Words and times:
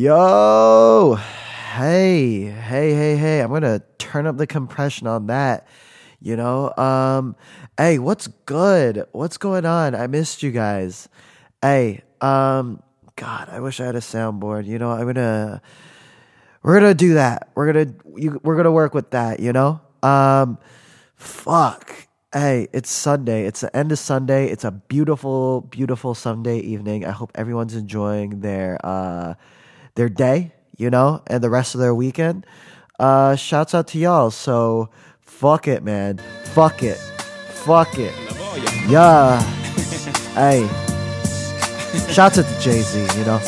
Yo, 0.00 1.18
hey, 1.74 2.44
hey, 2.44 2.94
hey, 2.94 3.16
hey! 3.16 3.40
I'm 3.42 3.50
gonna 3.50 3.82
turn 3.98 4.26
up 4.26 4.38
the 4.38 4.46
compression 4.46 5.06
on 5.06 5.26
that. 5.26 5.66
You 6.22 6.36
know, 6.36 6.74
um, 6.78 7.36
hey, 7.76 7.98
what's 7.98 8.26
good? 8.26 9.04
What's 9.12 9.36
going 9.36 9.66
on? 9.66 9.94
I 9.94 10.06
missed 10.06 10.42
you 10.42 10.52
guys. 10.52 11.10
Hey, 11.60 12.00
um, 12.22 12.82
God, 13.16 13.50
I 13.50 13.60
wish 13.60 13.78
I 13.78 13.84
had 13.84 13.94
a 13.94 14.00
soundboard. 14.00 14.64
You 14.64 14.78
know, 14.78 14.90
I'm 14.90 15.04
gonna, 15.04 15.60
we're 16.62 16.80
gonna 16.80 16.94
do 16.94 17.12
that. 17.14 17.50
We're 17.54 17.70
gonna, 17.70 17.92
you, 18.16 18.40
we're 18.42 18.56
gonna 18.56 18.72
work 18.72 18.94
with 18.94 19.10
that. 19.10 19.38
You 19.38 19.52
know, 19.52 19.82
um, 20.02 20.56
fuck. 21.16 21.94
Hey, 22.32 22.68
it's 22.72 22.90
Sunday. 22.90 23.44
It's 23.44 23.60
the 23.60 23.76
end 23.76 23.92
of 23.92 23.98
Sunday. 23.98 24.48
It's 24.48 24.64
a 24.64 24.70
beautiful, 24.70 25.60
beautiful 25.60 26.14
Sunday 26.14 26.60
evening. 26.60 27.04
I 27.04 27.10
hope 27.10 27.32
everyone's 27.34 27.74
enjoying 27.74 28.40
their 28.40 28.78
uh 28.82 29.34
their 29.94 30.08
day, 30.08 30.52
you 30.76 30.90
know, 30.90 31.22
and 31.26 31.42
the 31.42 31.50
rest 31.50 31.74
of 31.74 31.80
their 31.80 31.94
weekend. 31.94 32.46
Uh 32.98 33.36
shouts 33.36 33.74
out 33.74 33.88
to 33.88 33.98
y'all. 33.98 34.30
So 34.30 34.90
fuck 35.20 35.68
it, 35.68 35.82
man. 35.82 36.18
Fuck 36.44 36.82
it. 36.82 36.98
Fuck 37.64 37.98
it. 37.98 38.14
Yeah. 38.88 39.40
hey. 40.34 40.68
Shouts 42.12 42.38
out 42.38 42.44
to 42.44 42.60
Jay 42.60 42.82
Z, 42.82 43.00
you 43.18 43.24
know. 43.24 43.40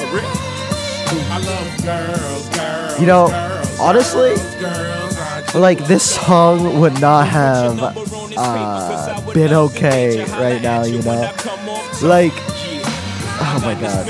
Girls, 1.12 2.48
girls. 2.50 3.00
You 3.00 3.06
know, 3.06 3.28
girls, 3.28 3.80
honestly, 3.80 4.34
girls, 4.60 4.60
girls, 4.60 5.54
I 5.54 5.58
Like 5.58 5.78
this 5.86 6.02
song 6.02 6.80
would 6.80 7.00
not 7.00 7.28
have 7.28 7.78
uh, 8.36 9.32
been 9.32 9.52
okay 9.52 10.24
right 10.40 10.62
now, 10.62 10.84
you 10.84 11.02
know. 11.02 11.30
Like, 12.02 12.32
oh 13.40 13.60
my 13.62 13.74
god, 13.80 14.06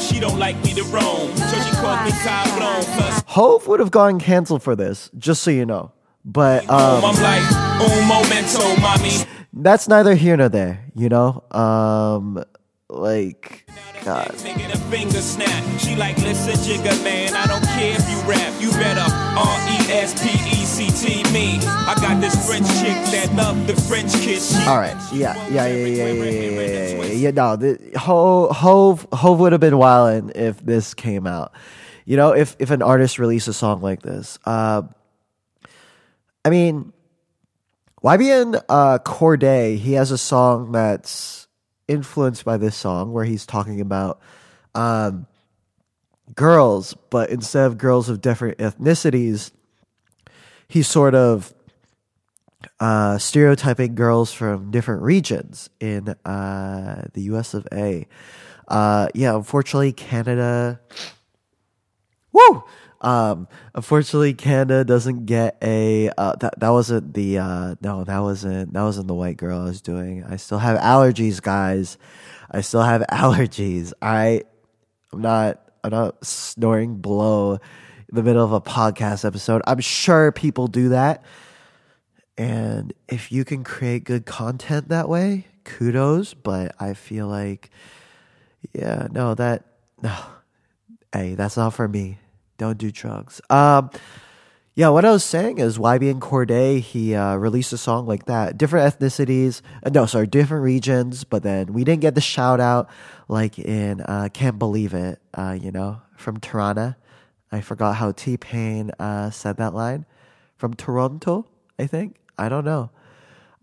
She 0.00 0.20
don't 0.20 0.38
like 0.38 0.56
me 0.62 0.74
to 0.74 0.82
roam, 0.84 1.34
so 1.36 1.60
she 1.60 1.70
calls 1.76 2.04
me 2.04 2.10
Tyrone. 2.22 2.84
Plus, 2.96 3.22
Hove 3.26 3.66
would 3.66 3.80
have 3.80 3.90
gone 3.90 4.18
canceled 4.18 4.62
for 4.62 4.76
this, 4.76 5.10
just 5.18 5.42
so 5.42 5.50
you 5.50 5.66
know. 5.66 5.92
But 6.24 6.68
um, 6.68 7.04
I'm 7.04 7.22
like, 7.22 7.42
un 7.80 8.08
momento, 8.08 8.80
mommy. 8.80 9.24
that's 9.52 9.88
neither 9.88 10.14
here 10.14 10.36
nor 10.36 10.48
there, 10.48 10.84
you 10.94 11.08
know. 11.08 11.42
Um, 11.50 12.44
like, 12.88 13.68
God, 14.04 14.30
a 14.30 14.78
finger 14.90 15.20
snap. 15.20 15.80
She 15.80 15.96
like, 15.96 16.16
listen, 16.18 16.54
jigger 16.64 17.02
man, 17.02 17.34
I 17.34 17.46
don't 17.46 17.64
care 17.64 17.96
if 17.98 18.08
you 18.10 18.20
rap. 18.28 18.60
You 18.60 18.70
better 18.72 19.00
R 19.00 19.58
E 19.70 19.92
S 19.92 20.22
P 20.22 20.28
E 20.54 20.57
CT 20.78 21.32
me. 21.32 21.58
I 21.66 21.96
got 22.00 22.20
this 22.20 22.46
French 22.46 22.68
chick 22.78 22.94
that 23.10 23.34
love 23.34 23.66
the 23.66 23.74
French 23.74 24.12
kiss. 24.12 24.56
All 24.68 24.78
right. 24.78 24.96
Yeah. 25.12 25.34
Yeah. 25.48 25.66
Yeah. 25.66 25.74
Yeah. 25.74 26.06
Yeah. 26.06 26.12
Yeah. 26.12 26.60
Yeah. 26.60 27.02
yeah, 27.02 27.12
yeah. 27.14 27.30
No, 27.32 27.56
the, 27.56 27.92
Hove 27.96 28.54
Hove 28.54 29.06
Hove 29.12 29.40
would 29.40 29.50
have 29.50 29.60
been 29.60 29.74
wildin' 29.74 30.36
if 30.36 30.60
this 30.60 30.94
came 30.94 31.26
out. 31.26 31.52
You 32.04 32.16
know, 32.16 32.30
if 32.30 32.54
if 32.60 32.70
an 32.70 32.82
artist 32.82 33.18
released 33.18 33.48
a 33.48 33.52
song 33.52 33.80
like 33.80 34.02
this. 34.02 34.38
Uh, 34.44 34.82
I 36.44 36.50
mean, 36.50 36.92
YBN 38.04 38.62
uh, 38.68 39.00
Cordae, 39.00 39.78
he 39.78 39.94
has 39.94 40.12
a 40.12 40.18
song 40.18 40.70
that's 40.70 41.48
influenced 41.88 42.44
by 42.44 42.56
this 42.56 42.76
song 42.76 43.12
where 43.12 43.24
he's 43.24 43.46
talking 43.46 43.80
about 43.80 44.20
um, 44.76 45.26
girls, 46.36 46.94
but 47.10 47.30
instead 47.30 47.66
of 47.66 47.78
girls 47.78 48.08
of 48.08 48.20
different 48.20 48.58
ethnicities, 48.58 49.50
he's 50.68 50.86
sort 50.86 51.14
of 51.14 51.54
uh, 52.80 53.18
stereotyping 53.18 53.94
girls 53.94 54.32
from 54.32 54.70
different 54.70 55.02
regions 55.02 55.70
in 55.80 56.08
uh, 56.24 57.04
the 57.14 57.22
US 57.22 57.54
of 57.54 57.66
A. 57.72 58.06
Uh, 58.66 59.08
yeah, 59.14 59.34
unfortunately, 59.34 59.92
Canada. 59.92 60.80
Woo! 62.32 62.62
Um, 63.00 63.46
unfortunately, 63.74 64.34
Canada 64.34 64.84
doesn't 64.84 65.26
get 65.26 65.56
a. 65.62 66.10
Uh, 66.18 66.34
that 66.36 66.58
that 66.60 66.68
wasn't 66.70 67.14
the. 67.14 67.38
Uh, 67.38 67.74
no, 67.80 68.04
that 68.04 68.18
wasn't 68.18 68.72
that 68.74 68.82
wasn't 68.82 69.08
the 69.08 69.14
white 69.14 69.36
girl 69.36 69.60
I 69.60 69.64
was 69.64 69.80
doing. 69.80 70.24
I 70.24 70.36
still 70.36 70.58
have 70.58 70.78
allergies, 70.78 71.40
guys. 71.40 71.96
I 72.50 72.60
still 72.60 72.82
have 72.82 73.02
allergies. 73.10 73.92
I, 74.02 74.42
I'm 75.12 75.22
not. 75.22 75.62
I'm 75.84 75.90
not 75.90 76.26
snoring 76.26 76.96
blow 76.96 77.60
in 78.08 78.16
the 78.16 78.22
middle 78.22 78.44
of 78.44 78.52
a 78.52 78.60
podcast 78.60 79.24
episode. 79.24 79.62
I'm 79.66 79.80
sure 79.80 80.32
people 80.32 80.66
do 80.66 80.90
that. 80.90 81.24
And 82.36 82.92
if 83.08 83.32
you 83.32 83.44
can 83.44 83.64
create 83.64 84.04
good 84.04 84.24
content 84.24 84.88
that 84.88 85.08
way, 85.08 85.46
kudos. 85.64 86.34
But 86.34 86.74
I 86.80 86.94
feel 86.94 87.26
like, 87.26 87.70
yeah, 88.72 89.08
no, 89.10 89.34
that, 89.34 89.64
no, 90.02 90.14
hey, 91.12 91.34
that's 91.34 91.56
not 91.56 91.74
for 91.74 91.88
me. 91.88 92.18
Don't 92.56 92.78
do 92.78 92.90
drugs. 92.90 93.40
Um, 93.50 93.90
yeah, 94.74 94.90
what 94.90 95.04
I 95.04 95.10
was 95.10 95.24
saying 95.24 95.58
is 95.58 95.76
YBN 95.76 96.20
Cordae, 96.20 96.80
he 96.80 97.12
uh, 97.12 97.34
released 97.34 97.72
a 97.72 97.76
song 97.76 98.06
like 98.06 98.26
that. 98.26 98.56
Different 98.56 98.94
ethnicities, 98.94 99.60
uh, 99.82 99.90
no, 99.90 100.06
sorry, 100.06 100.28
different 100.28 100.62
regions, 100.62 101.24
but 101.24 101.42
then 101.42 101.72
we 101.72 101.82
didn't 101.82 102.00
get 102.00 102.14
the 102.14 102.20
shout 102.20 102.60
out 102.60 102.88
like 103.26 103.58
in 103.58 104.00
uh, 104.02 104.28
Can't 104.32 104.56
Believe 104.56 104.94
It, 104.94 105.20
uh, 105.34 105.58
you 105.60 105.72
know, 105.72 106.00
from 106.16 106.38
Toronto. 106.38 106.94
I 107.50 107.60
forgot 107.60 107.96
how 107.96 108.12
T 108.12 108.36
Pain 108.36 108.90
uh, 108.98 109.30
said 109.30 109.56
that 109.56 109.74
line. 109.74 110.06
From 110.56 110.74
Toronto, 110.74 111.46
I 111.78 111.86
think. 111.86 112.16
I 112.36 112.48
don't 112.48 112.64
know. 112.64 112.90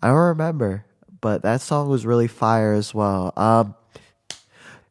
I 0.01 0.07
don't 0.07 0.16
remember, 0.16 0.85
but 1.19 1.41
that 1.41 1.62
song 1.62 1.90
was 1.90 2.06
really 2.06 2.28
fire 2.28 2.73
as 2.73 2.94
well. 2.94 3.34
Um, 3.35 3.75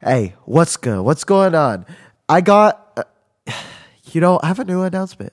hey, 0.02 0.34
what's 0.44 0.76
good? 0.76 1.00
What's 1.02 1.24
going 1.24 1.54
on? 1.54 1.86
I 2.28 2.40
got, 2.40 2.92
uh, 3.46 3.52
you 4.12 4.20
know, 4.20 4.38
I 4.42 4.48
have 4.48 4.58
a 4.58 4.64
new 4.64 4.82
announcement. 4.82 5.32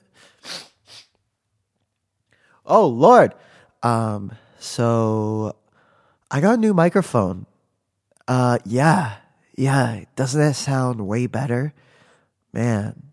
Oh 2.64 2.86
Lord. 2.86 3.34
Um 3.82 4.32
so 4.58 5.56
I 6.30 6.40
got 6.40 6.54
a 6.54 6.56
new 6.56 6.74
microphone. 6.74 7.46
Uh 8.28 8.58
yeah. 8.64 9.16
Yeah, 9.56 10.04
doesn't 10.16 10.40
that 10.40 10.56
sound 10.56 11.06
way 11.06 11.26
better? 11.26 11.74
Man. 12.52 13.11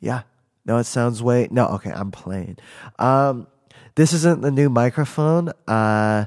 Yeah. 0.00 0.22
No, 0.64 0.78
it 0.78 0.84
sounds 0.84 1.22
way 1.22 1.48
No, 1.50 1.68
okay, 1.68 1.90
I'm 1.92 2.10
playing. 2.10 2.56
Um 2.98 3.46
this 3.94 4.12
isn't 4.12 4.42
the 4.42 4.50
new 4.50 4.68
microphone. 4.68 5.50
Uh 5.66 6.26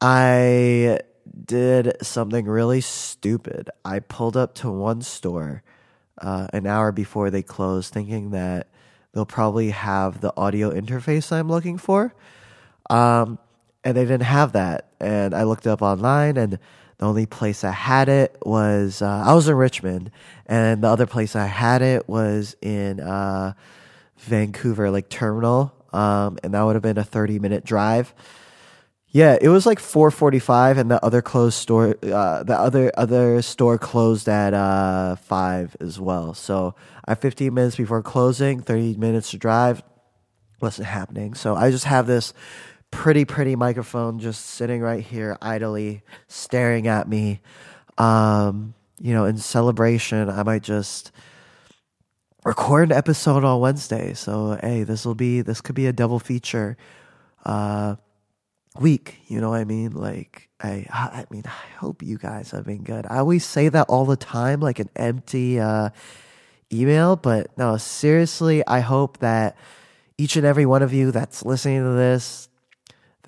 I 0.00 1.00
did 1.44 1.96
something 2.02 2.46
really 2.46 2.80
stupid. 2.80 3.70
I 3.84 4.00
pulled 4.00 4.36
up 4.36 4.54
to 4.56 4.70
one 4.70 5.02
store 5.02 5.62
uh, 6.20 6.48
an 6.52 6.66
hour 6.66 6.92
before 6.92 7.30
they 7.30 7.42
closed, 7.42 7.92
thinking 7.92 8.30
that 8.30 8.68
they'll 9.12 9.26
probably 9.26 9.70
have 9.70 10.20
the 10.20 10.32
audio 10.36 10.70
interface 10.70 11.32
I'm 11.32 11.48
looking 11.48 11.78
for. 11.78 12.14
Um, 12.90 13.38
and 13.84 13.96
they 13.96 14.04
didn't 14.04 14.22
have 14.22 14.52
that. 14.52 14.90
And 15.00 15.34
I 15.34 15.44
looked 15.44 15.66
up 15.66 15.82
online, 15.82 16.36
and 16.36 16.58
the 16.98 17.06
only 17.06 17.26
place 17.26 17.64
I 17.64 17.70
had 17.70 18.08
it 18.08 18.36
was 18.44 19.02
uh, 19.02 19.22
I 19.26 19.34
was 19.34 19.48
in 19.48 19.54
Richmond, 19.54 20.10
and 20.46 20.82
the 20.82 20.88
other 20.88 21.06
place 21.06 21.36
I 21.36 21.46
had 21.46 21.80
it 21.80 22.08
was 22.08 22.56
in 22.60 23.00
uh, 23.00 23.54
Vancouver, 24.18 24.90
like 24.90 25.08
Terminal. 25.08 25.72
Um, 25.92 26.38
and 26.42 26.52
that 26.54 26.62
would 26.62 26.74
have 26.76 26.82
been 26.82 26.98
a 26.98 27.04
30 27.04 27.38
minute 27.38 27.64
drive. 27.64 28.14
Yeah, 29.10 29.38
it 29.40 29.48
was 29.48 29.64
like 29.64 29.78
4:45 29.78 30.76
and 30.76 30.90
the 30.90 31.02
other 31.02 31.22
closed 31.22 31.56
store 31.56 31.96
uh 32.02 32.42
the 32.42 32.58
other 32.58 32.92
other 32.94 33.40
store 33.40 33.78
closed 33.78 34.28
at 34.28 34.52
uh 34.52 35.16
5 35.16 35.76
as 35.80 35.98
well. 35.98 36.34
So, 36.34 36.74
I 37.06 37.12
have 37.12 37.20
15 37.20 37.54
minutes 37.54 37.76
before 37.76 38.02
closing, 38.02 38.60
30 38.60 38.96
minutes 38.96 39.30
to 39.30 39.38
drive. 39.38 39.82
Wasn't 40.60 40.86
happening. 40.86 41.32
So, 41.34 41.54
I 41.54 41.70
just 41.70 41.86
have 41.86 42.06
this 42.06 42.34
pretty 42.90 43.24
pretty 43.24 43.56
microphone 43.56 44.18
just 44.18 44.44
sitting 44.46 44.80
right 44.80 45.02
here 45.02 45.36
idly 45.40 46.02
staring 46.26 46.86
at 46.86 47.08
me. 47.08 47.40
Um, 47.96 48.74
you 49.00 49.14
know, 49.14 49.24
in 49.24 49.38
celebration, 49.38 50.28
I 50.28 50.42
might 50.42 50.62
just 50.62 51.12
record 52.44 52.90
an 52.90 52.96
episode 52.96 53.44
on 53.44 53.60
Wednesday. 53.60 54.14
So, 54.14 54.58
hey, 54.62 54.82
this 54.82 55.04
will 55.04 55.14
be 55.14 55.42
this 55.42 55.60
could 55.60 55.74
be 55.74 55.86
a 55.86 55.92
double 55.92 56.18
feature. 56.18 56.76
Uh 57.44 57.96
week. 58.80 59.20
You 59.28 59.40
know 59.40 59.50
what 59.50 59.60
I 59.60 59.64
mean? 59.64 59.92
Like, 59.92 60.48
I, 60.60 60.86
I 60.90 61.24
mean, 61.30 61.44
I 61.46 61.78
hope 61.78 62.02
you 62.02 62.18
guys 62.18 62.50
have 62.52 62.64
been 62.64 62.82
good. 62.82 63.06
I 63.08 63.18
always 63.18 63.44
say 63.44 63.68
that 63.68 63.88
all 63.88 64.04
the 64.04 64.16
time, 64.16 64.60
like 64.60 64.78
an 64.78 64.90
empty 64.96 65.60
uh, 65.60 65.90
email, 66.72 67.16
but 67.16 67.56
no, 67.56 67.76
seriously, 67.76 68.66
I 68.66 68.80
hope 68.80 69.18
that 69.18 69.56
each 70.16 70.36
and 70.36 70.46
every 70.46 70.66
one 70.66 70.82
of 70.82 70.92
you 70.92 71.10
that's 71.10 71.44
listening 71.44 71.82
to 71.82 71.90
this, 71.90 72.47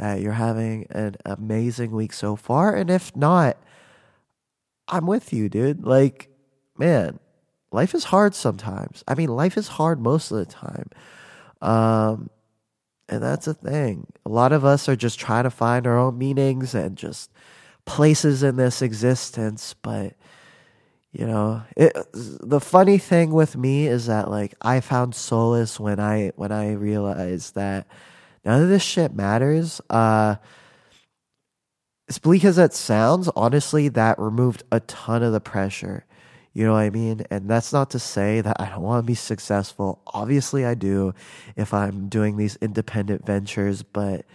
that 0.00 0.22
you're 0.22 0.32
having 0.32 0.86
an 0.90 1.16
amazing 1.26 1.90
week 1.90 2.14
so 2.14 2.34
far. 2.34 2.74
And 2.74 2.88
if 2.90 3.14
not, 3.14 3.58
I'm 4.88 5.06
with 5.06 5.30
you, 5.30 5.50
dude. 5.50 5.84
Like, 5.84 6.30
man, 6.78 7.18
life 7.70 7.94
is 7.94 8.04
hard 8.04 8.34
sometimes. 8.34 9.04
I 9.06 9.14
mean, 9.14 9.28
life 9.28 9.58
is 9.58 9.68
hard 9.68 10.00
most 10.00 10.30
of 10.30 10.38
the 10.38 10.46
time. 10.46 10.88
Um, 11.60 12.30
and 13.10 13.22
that's 13.22 13.46
a 13.46 13.52
thing. 13.52 14.06
A 14.24 14.30
lot 14.30 14.52
of 14.52 14.64
us 14.64 14.88
are 14.88 14.96
just 14.96 15.20
trying 15.20 15.44
to 15.44 15.50
find 15.50 15.86
our 15.86 15.98
own 15.98 16.16
meanings 16.16 16.74
and 16.74 16.96
just 16.96 17.30
places 17.84 18.42
in 18.42 18.56
this 18.56 18.80
existence, 18.80 19.74
but 19.82 20.14
you 21.12 21.26
know, 21.26 21.62
it, 21.76 21.92
the 22.14 22.60
funny 22.60 22.96
thing 22.96 23.32
with 23.32 23.54
me 23.54 23.86
is 23.86 24.06
that 24.06 24.30
like 24.30 24.54
I 24.62 24.80
found 24.80 25.14
solace 25.14 25.78
when 25.78 26.00
I 26.00 26.30
when 26.36 26.52
I 26.52 26.72
realized 26.72 27.56
that 27.56 27.86
none 28.44 28.62
of 28.62 28.68
this 28.68 28.82
shit 28.82 29.14
matters. 29.14 29.80
Uh 29.90 30.36
as 32.10 32.18
bleak 32.18 32.44
as 32.44 32.56
that 32.56 32.74
sounds, 32.74 33.30
honestly, 33.36 33.86
that 33.88 34.18
removed 34.18 34.64
a 34.72 34.80
ton 34.80 35.22
of 35.22 35.32
the 35.32 35.40
pressure. 35.40 36.04
You 36.52 36.64
know 36.64 36.72
what 36.72 36.80
I 36.80 36.90
mean? 36.90 37.22
And 37.30 37.48
that's 37.48 37.72
not 37.72 37.90
to 37.90 38.00
say 38.00 38.40
that 38.40 38.56
I 38.58 38.68
don't 38.68 38.82
want 38.82 39.04
to 39.04 39.06
be 39.06 39.14
successful. 39.14 40.02
Obviously, 40.08 40.64
I 40.64 40.74
do 40.74 41.14
if 41.54 41.72
I'm 41.72 42.08
doing 42.08 42.36
these 42.36 42.56
independent 42.56 43.24
ventures, 43.24 43.84
but 43.84 44.26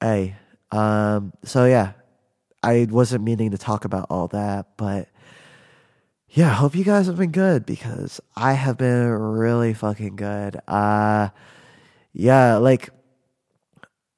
hey, 0.00 0.34
um, 0.72 1.32
so 1.44 1.64
yeah, 1.64 1.92
I 2.64 2.88
wasn't 2.90 3.22
meaning 3.22 3.52
to 3.52 3.58
talk 3.58 3.84
about 3.84 4.08
all 4.10 4.26
that, 4.28 4.76
but 4.76 5.08
yeah, 6.28 6.52
hope 6.52 6.74
you 6.74 6.84
guys 6.84 7.06
have 7.06 7.16
been 7.16 7.30
good 7.30 7.64
because 7.66 8.20
I 8.36 8.54
have 8.54 8.76
been 8.76 9.08
really 9.08 9.74
fucking 9.74 10.16
good. 10.16 10.60
Uh, 10.66 11.28
yeah, 12.12 12.56
like 12.56 12.90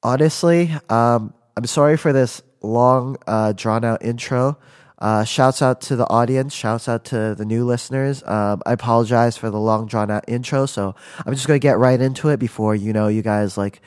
honestly, 0.03 0.71
um, 0.89 1.35
I'm 1.57 1.67
sorry 1.67 1.97
for 1.97 2.13
this 2.13 2.43
long, 2.63 3.17
uh, 3.27 3.53
drawn 3.53 3.85
out 3.85 4.05
intro. 4.05 4.59
Uh, 4.99 5.25
shouts 5.25 5.61
out 5.63 5.81
to 5.81 5.97
the 5.97 6.09
audience. 6.09 6.55
Shouts 6.55 6.89
out 6.89 7.05
to 7.07 7.35
the 7.35 7.45
new 7.45 7.65
listeners. 7.65 8.23
Um, 8.23 8.63
I 8.65 8.73
apologize 8.73 9.37
for 9.37 9.51
the 9.51 9.59
long, 9.59 9.87
drawn 9.87 10.13
out 10.13 10.25
intro. 10.29 10.65
So 10.67 10.95
I'm 11.27 11.35
just 11.35 11.49
going 11.49 11.59
to 11.59 11.63
get 11.63 11.79
right 11.79 12.01
into 12.01 12.29
it 12.29 12.39
before, 12.39 12.77
you 12.77 12.93
know, 12.93 13.09
you 13.09 13.21
guys 13.21 13.59
like 13.59 13.83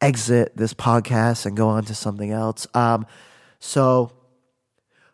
exit 0.00 0.56
this 0.56 0.72
podcast 0.72 1.44
and 1.44 1.56
go 1.56 1.68
on 1.70 1.84
to 1.86 1.94
something 1.94 2.30
else. 2.30 2.68
Um, 2.72 3.04
so 3.58 4.12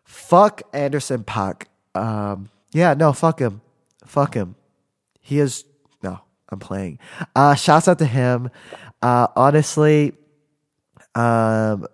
fuck 0.03 0.61
Anderson 0.73 1.23
.Paak. 1.23 1.63
Um, 1.95 2.49
yeah, 2.71 2.93
no, 2.93 3.11
fuck 3.11 3.39
him. 3.39 3.61
Fuck 4.05 4.35
him. 4.35 4.55
He 5.19 5.39
is, 5.39 5.65
no, 6.03 6.21
I'm 6.49 6.59
playing. 6.59 6.99
Uh, 7.35 7.55
shouts 7.55 7.87
out 7.87 7.97
to 7.97 8.05
him. 8.05 8.51
Uh, 9.01 9.27
honestly, 9.35 10.13
um, 11.17 11.87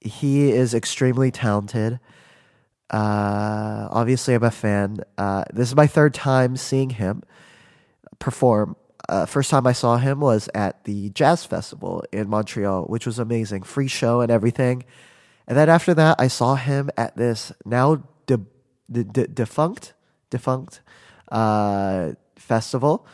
he 0.00 0.50
is 0.50 0.74
extremely 0.74 1.30
talented. 1.30 2.00
Uh, 2.90 3.86
obviously, 3.90 4.34
I'm 4.34 4.42
a 4.42 4.50
fan. 4.50 4.98
Uh, 5.16 5.44
this 5.52 5.68
is 5.68 5.76
my 5.76 5.86
third 5.86 6.14
time 6.14 6.56
seeing 6.56 6.90
him 6.90 7.22
perform. 8.18 8.74
Uh, 9.08 9.26
first 9.26 9.50
time 9.50 9.66
I 9.66 9.72
saw 9.72 9.96
him 9.98 10.18
was 10.18 10.48
at 10.52 10.84
the 10.84 11.10
Jazz 11.10 11.44
Festival 11.44 12.04
in 12.12 12.28
Montreal, 12.28 12.84
which 12.84 13.06
was 13.06 13.18
amazing. 13.20 13.62
Free 13.62 13.88
show 13.88 14.20
and 14.20 14.32
everything. 14.32 14.84
And 15.46 15.56
then 15.56 15.68
after 15.68 15.94
that, 15.94 16.16
I 16.18 16.26
saw 16.26 16.56
him 16.56 16.90
at 16.96 17.16
this 17.16 17.52
now 17.64 18.02
de- 18.26 18.46
de- 18.90 19.04
de- 19.04 19.28
defunct, 19.28 19.94
defunct 20.28 20.80
uh, 21.30 22.12
festival 22.36 23.06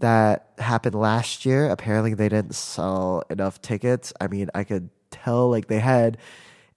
that 0.00 0.50
happened 0.58 0.94
last 0.94 1.46
year. 1.46 1.70
Apparently, 1.70 2.14
they 2.14 2.28
didn't 2.28 2.54
sell 2.54 3.22
enough 3.30 3.62
tickets. 3.62 4.12
I 4.20 4.26
mean, 4.26 4.50
I 4.54 4.64
could 4.64 4.90
tell 5.10 5.48
like 5.50 5.66
they 5.68 5.80
had 5.80 6.18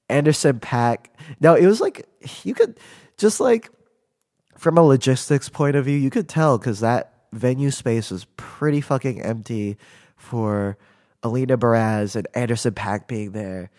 Anderson 0.10 0.60
.Paak. 0.60 1.08
Now 1.40 1.56
it 1.56 1.66
was 1.66 1.82
like 1.82 2.08
you 2.44 2.54
could 2.54 2.80
just 3.18 3.40
like 3.40 3.70
from 4.58 4.78
a 4.78 4.84
logistics 4.84 5.50
point 5.50 5.76
of 5.76 5.86
view, 5.86 5.98
you 5.98 6.10
could 6.10 6.30
tell 6.30 6.58
because 6.58 6.80
that 6.82 7.14
venue 7.32 7.72
space 7.72 8.12
was 8.12 8.26
pretty 8.38 8.82
fucking 8.82 9.22
empty 9.22 9.78
for 10.16 10.78
Alina 11.24 11.58
Baraz 11.58 12.16
and 12.16 12.28
Anderson 12.34 12.74
.Paak 12.74 13.08
being 13.08 13.32
there. 13.32 13.72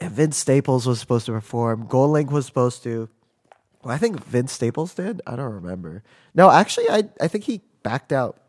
And 0.00 0.12
Vince 0.12 0.36
Staples 0.36 0.86
was 0.86 0.98
supposed 0.98 1.26
to 1.26 1.32
perform. 1.32 1.86
GoldLink 1.86 2.30
was 2.30 2.46
supposed 2.46 2.82
to. 2.82 3.08
Well, 3.82 3.94
I 3.94 3.98
think 3.98 4.24
Vince 4.24 4.52
Staples 4.52 4.94
did. 4.94 5.22
I 5.26 5.36
don't 5.36 5.52
remember. 5.52 6.02
No, 6.34 6.50
actually, 6.50 6.90
I 6.90 7.04
I 7.20 7.28
think 7.28 7.44
he 7.44 7.60
backed 7.84 8.12
out. 8.12 8.40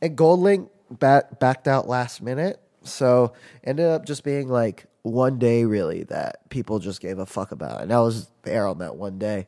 And 0.00 0.18
GoldLink 0.18 0.68
back, 0.90 1.38
backed 1.38 1.68
out 1.68 1.86
last 1.86 2.20
minute. 2.20 2.60
So 2.82 3.34
ended 3.62 3.86
up 3.86 4.04
just 4.04 4.24
being 4.24 4.48
like 4.48 4.86
one 5.02 5.38
day 5.38 5.64
really 5.64 6.02
that 6.04 6.50
people 6.50 6.80
just 6.80 7.00
gave 7.00 7.20
a 7.20 7.26
fuck 7.26 7.52
about. 7.52 7.82
And 7.82 7.92
I 7.92 8.00
was 8.00 8.28
there 8.42 8.66
on 8.66 8.78
that 8.78 8.96
one 8.96 9.20
day. 9.20 9.46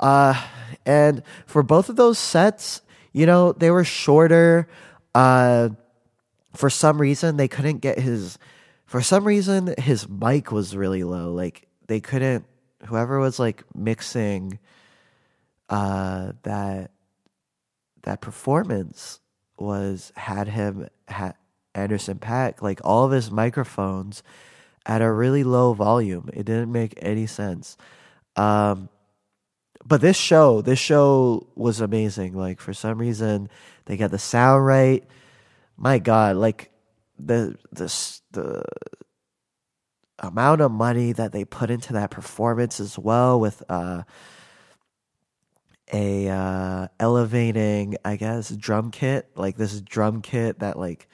Uh, 0.00 0.34
and 0.84 1.22
for 1.46 1.62
both 1.62 1.88
of 1.88 1.94
those 1.94 2.18
sets, 2.18 2.82
you 3.12 3.26
know, 3.26 3.52
they 3.52 3.70
were 3.70 3.84
shorter. 3.84 4.66
Uh, 5.14 5.68
for 6.54 6.70
some 6.70 7.00
reason 7.00 7.36
they 7.36 7.48
couldn't 7.48 7.78
get 7.78 7.98
his 7.98 8.38
for 8.86 9.00
some 9.00 9.24
reason 9.24 9.74
his 9.78 10.08
mic 10.08 10.52
was 10.52 10.76
really 10.76 11.04
low. 11.04 11.32
Like 11.32 11.66
they 11.86 12.00
couldn't 12.00 12.44
whoever 12.86 13.18
was 13.18 13.38
like 13.38 13.64
mixing 13.74 14.58
uh 15.68 16.32
that 16.42 16.90
that 18.02 18.20
performance 18.20 19.20
was 19.58 20.12
had 20.16 20.48
him 20.48 20.88
had 21.08 21.34
Anderson 21.74 22.18
.Paak 22.18 22.62
like 22.62 22.80
all 22.84 23.04
of 23.04 23.12
his 23.12 23.30
microphones 23.30 24.22
at 24.84 25.02
a 25.02 25.10
really 25.10 25.44
low 25.44 25.72
volume. 25.72 26.28
It 26.32 26.44
didn't 26.44 26.72
make 26.72 26.94
any 27.00 27.26
sense. 27.26 27.76
Um 28.36 28.88
but 29.84 30.00
this 30.00 30.16
show, 30.16 30.62
this 30.62 30.78
show 30.78 31.48
was 31.56 31.80
amazing. 31.80 32.34
Like 32.34 32.60
for 32.60 32.72
some 32.72 32.98
reason 32.98 33.48
they 33.86 33.96
got 33.96 34.10
the 34.10 34.18
sound 34.18 34.64
right. 34.66 35.04
My 35.76 35.98
god, 35.98 36.36
like 36.36 36.70
the 37.18 37.56
the 37.72 38.20
the 38.32 38.64
amount 40.18 40.60
of 40.60 40.70
money 40.70 41.12
that 41.12 41.32
they 41.32 41.44
put 41.44 41.70
into 41.70 41.92
that 41.94 42.10
performance 42.10 42.78
as 42.78 42.98
well 42.98 43.40
with 43.40 43.62
uh 43.68 44.02
a 45.92 46.28
uh 46.28 46.88
elevating 46.98 47.96
i 48.04 48.16
guess 48.16 48.48
drum 48.50 48.90
kit 48.90 49.28
like 49.34 49.56
this 49.56 49.80
drum 49.80 50.22
kit 50.22 50.58
that 50.60 50.78
like 50.78 51.08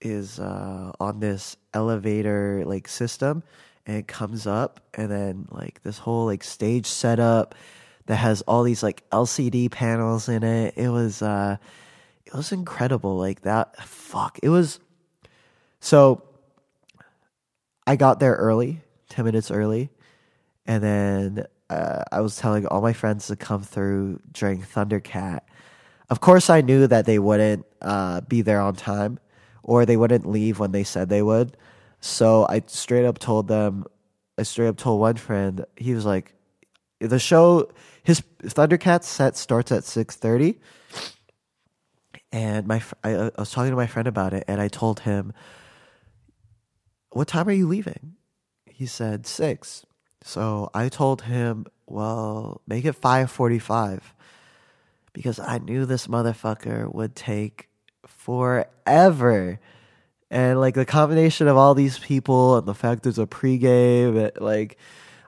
is 0.00 0.40
uh 0.40 0.90
on 0.98 1.20
this 1.20 1.56
elevator 1.72 2.64
like 2.66 2.88
system 2.88 3.42
and 3.86 3.96
it 3.96 4.08
comes 4.08 4.46
up 4.46 4.80
and 4.94 5.10
then 5.10 5.46
like 5.50 5.82
this 5.82 5.98
whole 5.98 6.26
like 6.26 6.42
stage 6.42 6.86
setup 6.86 7.54
that 8.06 8.16
has 8.16 8.42
all 8.42 8.62
these 8.62 8.82
like 8.82 9.08
lcd 9.10 9.70
panels 9.70 10.28
in 10.28 10.42
it. 10.42 10.74
It 10.76 10.88
was 10.88 11.22
uh 11.22 11.56
it 12.26 12.34
was 12.34 12.52
incredible 12.52 13.16
like 13.16 13.42
that 13.42 13.76
fuck 13.84 14.38
it 14.42 14.48
was 14.48 14.80
so 15.80 16.22
I 17.86 17.96
got 17.96 18.20
there 18.20 18.34
early, 18.34 18.80
10 19.08 19.24
minutes 19.24 19.50
early, 19.50 19.90
and 20.64 20.82
then 20.82 21.46
uh, 21.72 22.04
I 22.12 22.20
was 22.20 22.36
telling 22.36 22.66
all 22.66 22.82
my 22.82 22.92
friends 22.92 23.28
to 23.28 23.36
come 23.36 23.62
through 23.62 24.20
during 24.32 24.62
Thundercat. 24.62 25.40
Of 26.10 26.20
course, 26.20 26.50
I 26.50 26.60
knew 26.60 26.86
that 26.86 27.06
they 27.06 27.18
wouldn't 27.18 27.64
uh, 27.80 28.20
be 28.22 28.42
there 28.42 28.60
on 28.60 28.74
time 28.74 29.18
or 29.62 29.86
they 29.86 29.96
wouldn't 29.96 30.26
leave 30.26 30.58
when 30.58 30.72
they 30.72 30.84
said 30.84 31.08
they 31.08 31.22
would. 31.22 31.56
So 32.00 32.46
I 32.48 32.62
straight 32.66 33.06
up 33.06 33.18
told 33.18 33.48
them, 33.48 33.86
I 34.36 34.42
straight 34.42 34.68
up 34.68 34.76
told 34.76 35.00
one 35.00 35.16
friend, 35.16 35.64
he 35.76 35.94
was 35.94 36.04
like, 36.04 36.34
the 37.00 37.18
show, 37.18 37.70
his 38.02 38.22
Thundercat 38.42 39.02
set 39.02 39.36
starts 39.36 39.72
at 39.72 39.84
6.30. 39.84 40.58
And 42.32 42.66
my, 42.66 42.82
I, 43.02 43.14
I 43.14 43.30
was 43.38 43.50
talking 43.50 43.70
to 43.70 43.76
my 43.76 43.86
friend 43.86 44.08
about 44.08 44.34
it 44.34 44.44
and 44.46 44.60
I 44.60 44.68
told 44.68 45.00
him, 45.00 45.32
what 47.10 47.28
time 47.28 47.48
are 47.48 47.52
you 47.52 47.66
leaving? 47.66 48.16
He 48.66 48.86
said 48.86 49.26
six. 49.26 49.86
So 50.24 50.70
I 50.72 50.88
told 50.88 51.22
him, 51.22 51.66
well, 51.86 52.60
make 52.66 52.84
it 52.84 52.94
five 52.94 53.30
forty-five, 53.30 54.14
because 55.12 55.38
I 55.38 55.58
knew 55.58 55.84
this 55.84 56.06
motherfucker 56.06 56.92
would 56.92 57.14
take 57.16 57.68
forever. 58.06 59.58
And 60.30 60.60
like 60.60 60.74
the 60.74 60.86
combination 60.86 61.48
of 61.48 61.56
all 61.56 61.74
these 61.74 61.98
people 61.98 62.56
and 62.56 62.66
the 62.66 62.74
fact 62.74 63.02
there's 63.02 63.18
a 63.18 63.26
pregame, 63.26 64.16
it, 64.16 64.40
like 64.40 64.78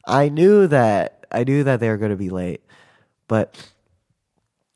I 0.07 0.29
knew 0.29 0.67
that 0.69 1.27
I 1.31 1.45
knew 1.45 1.65
that 1.65 1.81
they 1.81 1.89
were 1.89 1.99
going 1.99 2.11
to 2.11 2.17
be 2.17 2.31
late, 2.31 2.63
but 3.29 3.71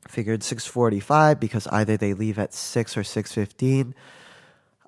figured 0.07 0.43
six 0.43 0.65
forty-five 0.65 1.39
because 1.39 1.65
either 1.67 1.97
they 1.97 2.13
leave 2.13 2.37
at 2.37 2.53
six 2.53 2.95
or 2.97 3.03
six 3.03 3.33
fifteen. 3.33 3.95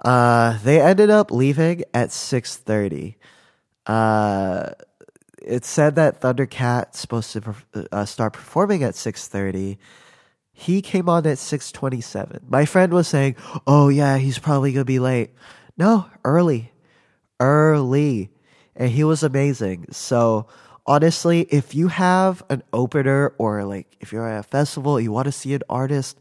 Uh, 0.03 0.57
they 0.63 0.81
ended 0.81 1.09
up 1.09 1.31
leaving 1.31 1.83
at 1.93 2.09
6:30. 2.09 3.15
Uh, 3.85 4.71
it 5.41 5.65
said 5.65 5.95
that 5.95 6.21
Thundercat's 6.21 6.99
supposed 6.99 7.33
to 7.33 7.55
uh, 7.91 8.05
start 8.05 8.33
performing 8.33 8.83
at 8.83 8.95
6:30. 8.95 9.77
He 10.53 10.81
came 10.81 11.09
on 11.09 11.25
at 11.25 11.37
6:27. 11.37 12.49
My 12.49 12.65
friend 12.65 12.93
was 12.93 13.07
saying, 13.07 13.35
"Oh 13.65 13.89
yeah, 13.89 14.17
he's 14.17 14.39
probably 14.39 14.71
going 14.71 14.81
to 14.81 14.85
be 14.85 14.99
late." 14.99 15.31
No, 15.77 16.05
early. 16.23 16.71
Early. 17.39 18.29
And 18.75 18.91
he 18.91 19.03
was 19.03 19.23
amazing. 19.23 19.87
So, 19.91 20.47
honestly, 20.85 21.41
if 21.49 21.73
you 21.73 21.87
have 21.87 22.43
an 22.49 22.63
opener 22.73 23.33
or 23.37 23.63
like 23.63 23.97
if 23.99 24.11
you're 24.11 24.27
at 24.27 24.39
a 24.39 24.43
festival, 24.43 24.99
you 24.99 25.11
want 25.11 25.25
to 25.25 25.31
see 25.31 25.53
an 25.53 25.63
artist, 25.69 26.19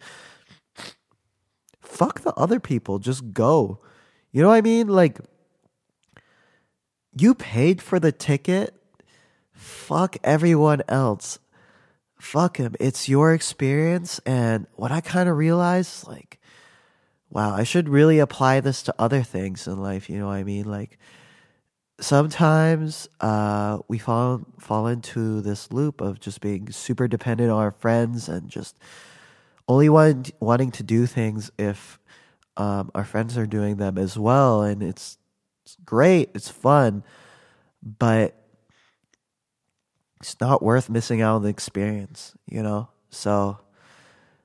fuck 1.80 2.20
the 2.20 2.32
other 2.34 2.60
people. 2.60 2.98
Just 2.98 3.32
go. 3.32 3.80
You 4.32 4.42
know 4.42 4.48
what 4.48 4.54
I 4.54 4.60
mean? 4.60 4.88
Like, 4.88 5.18
you 7.16 7.34
paid 7.34 7.82
for 7.82 7.98
the 7.98 8.12
ticket. 8.12 8.79
Fuck 9.61 10.17
everyone 10.25 10.81
else. 10.88 11.38
Fuck 12.19 12.57
him. 12.57 12.75
It's 12.81 13.11
your 13.11 13.35
experience. 13.35 14.19
And 14.25 14.67
what 14.75 14.90
I 14.90 15.02
kind 15.02 15.29
of 15.29 15.37
realized, 15.37 16.09
like, 16.09 16.40
wow, 17.29 17.55
I 17.55 17.64
should 17.64 17.88
really 17.88 18.19
apply 18.19 18.61
this 18.61 18.83
to 18.85 18.95
other 18.99 19.23
things 19.23 19.67
in 19.67 19.83
life. 19.83 20.09
You 20.09 20.19
know 20.19 20.29
what 20.29 20.37
I 20.37 20.45
mean? 20.45 20.64
Like, 20.64 20.99
sometimes 22.00 23.07
uh, 23.21 23.81
we 23.87 23.99
fall 23.99 24.40
fall 24.59 24.87
into 24.87 25.43
this 25.43 25.71
loop 25.71 26.00
of 26.00 26.21
just 26.21 26.40
being 26.40 26.71
super 26.73 27.07
dependent 27.07 27.50
on 27.50 27.59
our 27.59 27.73
friends 27.73 28.31
and 28.31 28.49
just 28.49 28.79
only 29.69 29.90
want, 29.90 30.31
wanting 30.40 30.71
to 30.73 30.83
do 30.83 31.05
things 31.05 31.50
if 31.59 31.99
um, 32.57 32.90
our 32.95 33.05
friends 33.05 33.37
are 33.37 33.47
doing 33.47 33.76
them 33.76 33.99
as 33.99 34.19
well, 34.19 34.62
and 34.62 34.83
it's, 34.83 35.19
it's 35.67 35.76
great, 35.85 36.31
it's 36.35 36.49
fun, 36.49 37.05
but 37.83 38.39
it's 40.20 40.40
not 40.40 40.62
worth 40.62 40.90
missing 40.90 41.20
out 41.22 41.36
on 41.36 41.42
the 41.42 41.48
experience, 41.48 42.34
you 42.46 42.62
know. 42.62 42.88
So, 43.10 43.58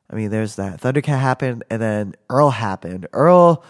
I 0.10 0.16
mean, 0.16 0.30
there's 0.30 0.56
that. 0.56 0.82
Thundercat 0.82 1.20
happened, 1.20 1.64
and 1.70 1.82
then 1.82 2.16
Earl 2.30 2.50
happened. 2.50 3.08
Earl 3.14 3.64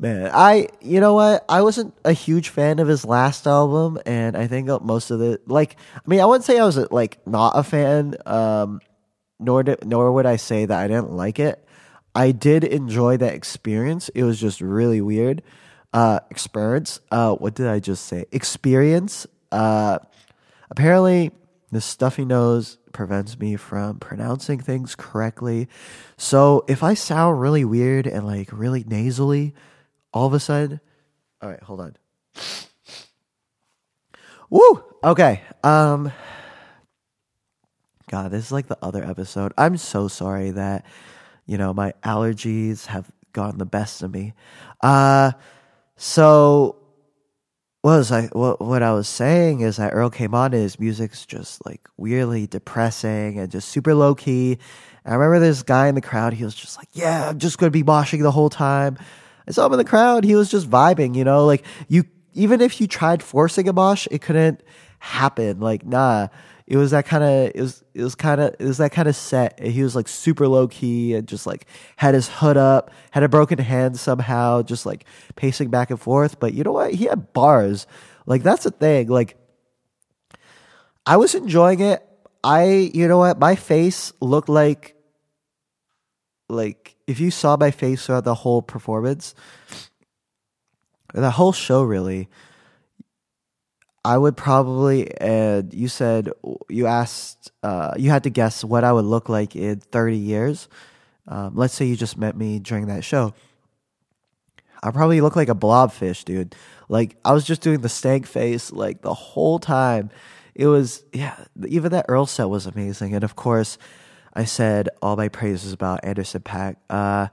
Man, 0.00 0.30
I 0.32 0.68
you 0.80 1.00
know 1.00 1.14
what? 1.14 1.44
I 1.48 1.62
wasn't 1.62 1.92
a 2.04 2.12
huge 2.12 2.50
fan 2.50 2.78
of 2.78 2.86
his 2.86 3.04
last 3.04 3.48
album, 3.48 3.98
and 4.06 4.36
I 4.36 4.46
think 4.46 4.68
most 4.84 5.10
of 5.10 5.18
the 5.18 5.40
like. 5.46 5.76
I 5.96 6.00
mean, 6.06 6.20
I 6.20 6.24
wouldn't 6.24 6.44
say 6.44 6.56
I 6.58 6.64
was 6.64 6.76
like 6.92 7.18
not 7.26 7.54
a 7.56 7.64
fan. 7.64 8.14
Um, 8.24 8.80
nor 9.40 9.64
did, 9.64 9.84
nor 9.84 10.12
would 10.12 10.26
I 10.26 10.36
say 10.36 10.66
that 10.66 10.78
I 10.78 10.86
didn't 10.86 11.10
like 11.10 11.40
it. 11.40 11.64
I 12.14 12.30
did 12.30 12.62
enjoy 12.62 13.16
that 13.16 13.34
experience. 13.34 14.08
It 14.10 14.22
was 14.22 14.40
just 14.40 14.60
really 14.60 15.00
weird. 15.00 15.42
Uh, 15.92 16.20
experience. 16.30 17.00
Uh, 17.10 17.34
what 17.34 17.54
did 17.54 17.66
I 17.66 17.80
just 17.80 18.04
say? 18.04 18.26
Experience. 18.30 19.26
Uh, 19.50 19.98
apparently, 20.70 21.32
the 21.70 21.80
stuffy 21.80 22.24
nose 22.24 22.78
prevents 22.92 23.38
me 23.38 23.56
from 23.56 23.98
pronouncing 23.98 24.58
things 24.58 24.94
correctly. 24.94 25.68
So 26.16 26.64
if 26.66 26.82
I 26.82 26.94
sound 26.94 27.40
really 27.40 27.64
weird 27.64 28.06
and 28.06 28.26
like 28.26 28.48
really 28.52 28.84
nasally, 28.84 29.54
all 30.12 30.26
of 30.26 30.32
a 30.32 30.40
sudden, 30.40 30.80
all 31.42 31.50
right, 31.50 31.62
hold 31.62 31.80
on. 31.80 31.96
Woo! 34.50 34.84
Okay. 35.04 35.42
Um 35.62 36.12
God, 38.10 38.30
this 38.30 38.46
is 38.46 38.52
like 38.52 38.68
the 38.68 38.78
other 38.80 39.04
episode. 39.04 39.52
I'm 39.58 39.76
so 39.76 40.08
sorry 40.08 40.52
that 40.52 40.86
you 41.44 41.58
know, 41.58 41.72
my 41.72 41.92
allergies 42.02 42.86
have 42.86 43.10
gotten 43.32 43.58
the 43.58 43.66
best 43.66 44.02
of 44.02 44.10
me. 44.12 44.32
Uh 44.80 45.32
so 45.96 46.76
was 47.96 48.12
I 48.12 48.26
what 48.32 48.60
what 48.60 48.82
I 48.82 48.92
was 48.92 49.08
saying 49.08 49.60
is 49.60 49.76
that 49.76 49.92
Earl 49.92 50.10
came 50.10 50.34
on 50.34 50.52
and 50.52 50.62
his 50.62 50.78
music's 50.78 51.26
just 51.26 51.64
like 51.66 51.88
weirdly 51.96 52.46
depressing 52.46 53.38
and 53.38 53.50
just 53.50 53.68
super 53.68 53.94
low 53.94 54.14
key. 54.14 54.58
And 55.04 55.14
I 55.14 55.16
remember 55.16 55.40
this 55.40 55.62
guy 55.62 55.88
in 55.88 55.94
the 55.94 56.00
crowd, 56.00 56.34
he 56.34 56.44
was 56.44 56.54
just 56.54 56.76
like, 56.76 56.88
Yeah, 56.92 57.28
I'm 57.28 57.38
just 57.38 57.58
gonna 57.58 57.70
be 57.70 57.82
moshing 57.82 58.22
the 58.22 58.30
whole 58.30 58.50
time. 58.50 58.98
I 59.46 59.52
saw 59.52 59.66
him 59.66 59.72
in 59.72 59.78
the 59.78 59.84
crowd. 59.84 60.24
He 60.24 60.34
was 60.34 60.50
just 60.50 60.68
vibing, 60.68 61.14
you 61.14 61.24
know, 61.24 61.46
like 61.46 61.64
you, 61.88 62.04
even 62.34 62.60
if 62.60 62.80
you 62.80 62.86
tried 62.86 63.22
forcing 63.22 63.68
a 63.68 63.72
mosh, 63.72 64.06
it 64.10 64.20
couldn't 64.20 64.62
happen. 64.98 65.60
Like, 65.60 65.86
nah, 65.86 66.28
it 66.68 66.76
was 66.76 66.90
that 66.90 67.06
kind 67.06 67.24
of, 67.24 67.50
it 67.54 67.60
was, 67.62 67.82
it 67.94 68.02
was 68.02 68.14
kind 68.14 68.42
of, 68.42 68.54
it 68.58 68.64
was 68.64 68.76
that 68.76 68.92
kind 68.92 69.08
of 69.08 69.16
set. 69.16 69.58
He 69.58 69.82
was 69.82 69.96
like 69.96 70.06
super 70.06 70.46
low 70.46 70.68
key 70.68 71.14
and 71.14 71.26
just 71.26 71.46
like 71.46 71.66
had 71.96 72.12
his 72.12 72.28
hood 72.28 72.58
up, 72.58 72.90
had 73.10 73.22
a 73.22 73.28
broken 73.28 73.58
hand 73.58 73.98
somehow, 73.98 74.60
just 74.60 74.84
like 74.84 75.06
pacing 75.34 75.70
back 75.70 75.88
and 75.88 75.98
forth. 75.98 76.38
But 76.38 76.52
you 76.52 76.64
know 76.64 76.72
what? 76.72 76.92
He 76.92 77.06
had 77.06 77.32
bars. 77.32 77.86
Like, 78.26 78.42
that's 78.42 78.64
the 78.64 78.70
thing. 78.70 79.08
Like, 79.08 79.38
I 81.06 81.16
was 81.16 81.34
enjoying 81.34 81.80
it. 81.80 82.06
I, 82.44 82.90
you 82.92 83.08
know 83.08 83.16
what? 83.16 83.38
My 83.38 83.56
face 83.56 84.12
looked 84.20 84.50
like, 84.50 84.94
like, 86.50 86.96
if 87.06 87.18
you 87.18 87.30
saw 87.30 87.56
my 87.56 87.70
face 87.70 88.04
throughout 88.04 88.24
the 88.24 88.34
whole 88.34 88.60
performance, 88.60 89.34
the 91.14 91.30
whole 91.30 91.52
show 91.52 91.82
really, 91.82 92.28
I 94.08 94.16
would 94.16 94.38
probably, 94.38 95.14
and 95.20 95.74
you 95.74 95.86
said, 95.86 96.30
you 96.70 96.86
asked, 96.86 97.52
uh, 97.62 97.92
you 97.98 98.08
had 98.08 98.22
to 98.22 98.30
guess 98.30 98.64
what 98.64 98.82
I 98.82 98.90
would 98.90 99.04
look 99.04 99.28
like 99.28 99.54
in 99.54 99.80
30 99.80 100.16
years. 100.16 100.66
Um, 101.26 101.52
let's 101.54 101.74
say 101.74 101.84
you 101.84 101.94
just 101.94 102.16
met 102.16 102.34
me 102.34 102.58
during 102.58 102.86
that 102.86 103.04
show. 103.04 103.34
I 104.82 104.92
probably 104.92 105.20
look 105.20 105.36
like 105.36 105.50
a 105.50 105.54
blobfish, 105.54 106.24
dude. 106.24 106.54
Like 106.88 107.18
I 107.22 107.34
was 107.34 107.44
just 107.44 107.60
doing 107.60 107.82
the 107.82 107.90
stank 107.90 108.26
face 108.26 108.72
like 108.72 109.02
the 109.02 109.12
whole 109.12 109.58
time. 109.58 110.08
It 110.54 110.68
was 110.68 111.04
yeah, 111.12 111.44
even 111.66 111.92
that 111.92 112.06
Earl 112.08 112.24
set 112.24 112.48
was 112.48 112.64
amazing. 112.64 113.14
And 113.14 113.24
of 113.24 113.36
course, 113.36 113.76
I 114.32 114.46
said 114.46 114.88
all 115.02 115.16
my 115.16 115.28
praises 115.28 115.74
about 115.74 116.00
Anderson 116.02 116.40
.Paak. 116.40 116.76
Uh, 116.88 117.28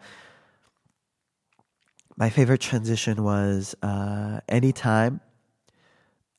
my 2.17 2.29
favorite 2.29 2.59
transition 2.59 3.23
was 3.23 3.75
uh, 3.81 4.41
anytime 4.49 5.21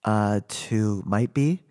uh, 0.07 0.41
to 0.49 1.03
might 1.05 1.35
be. 1.35 1.63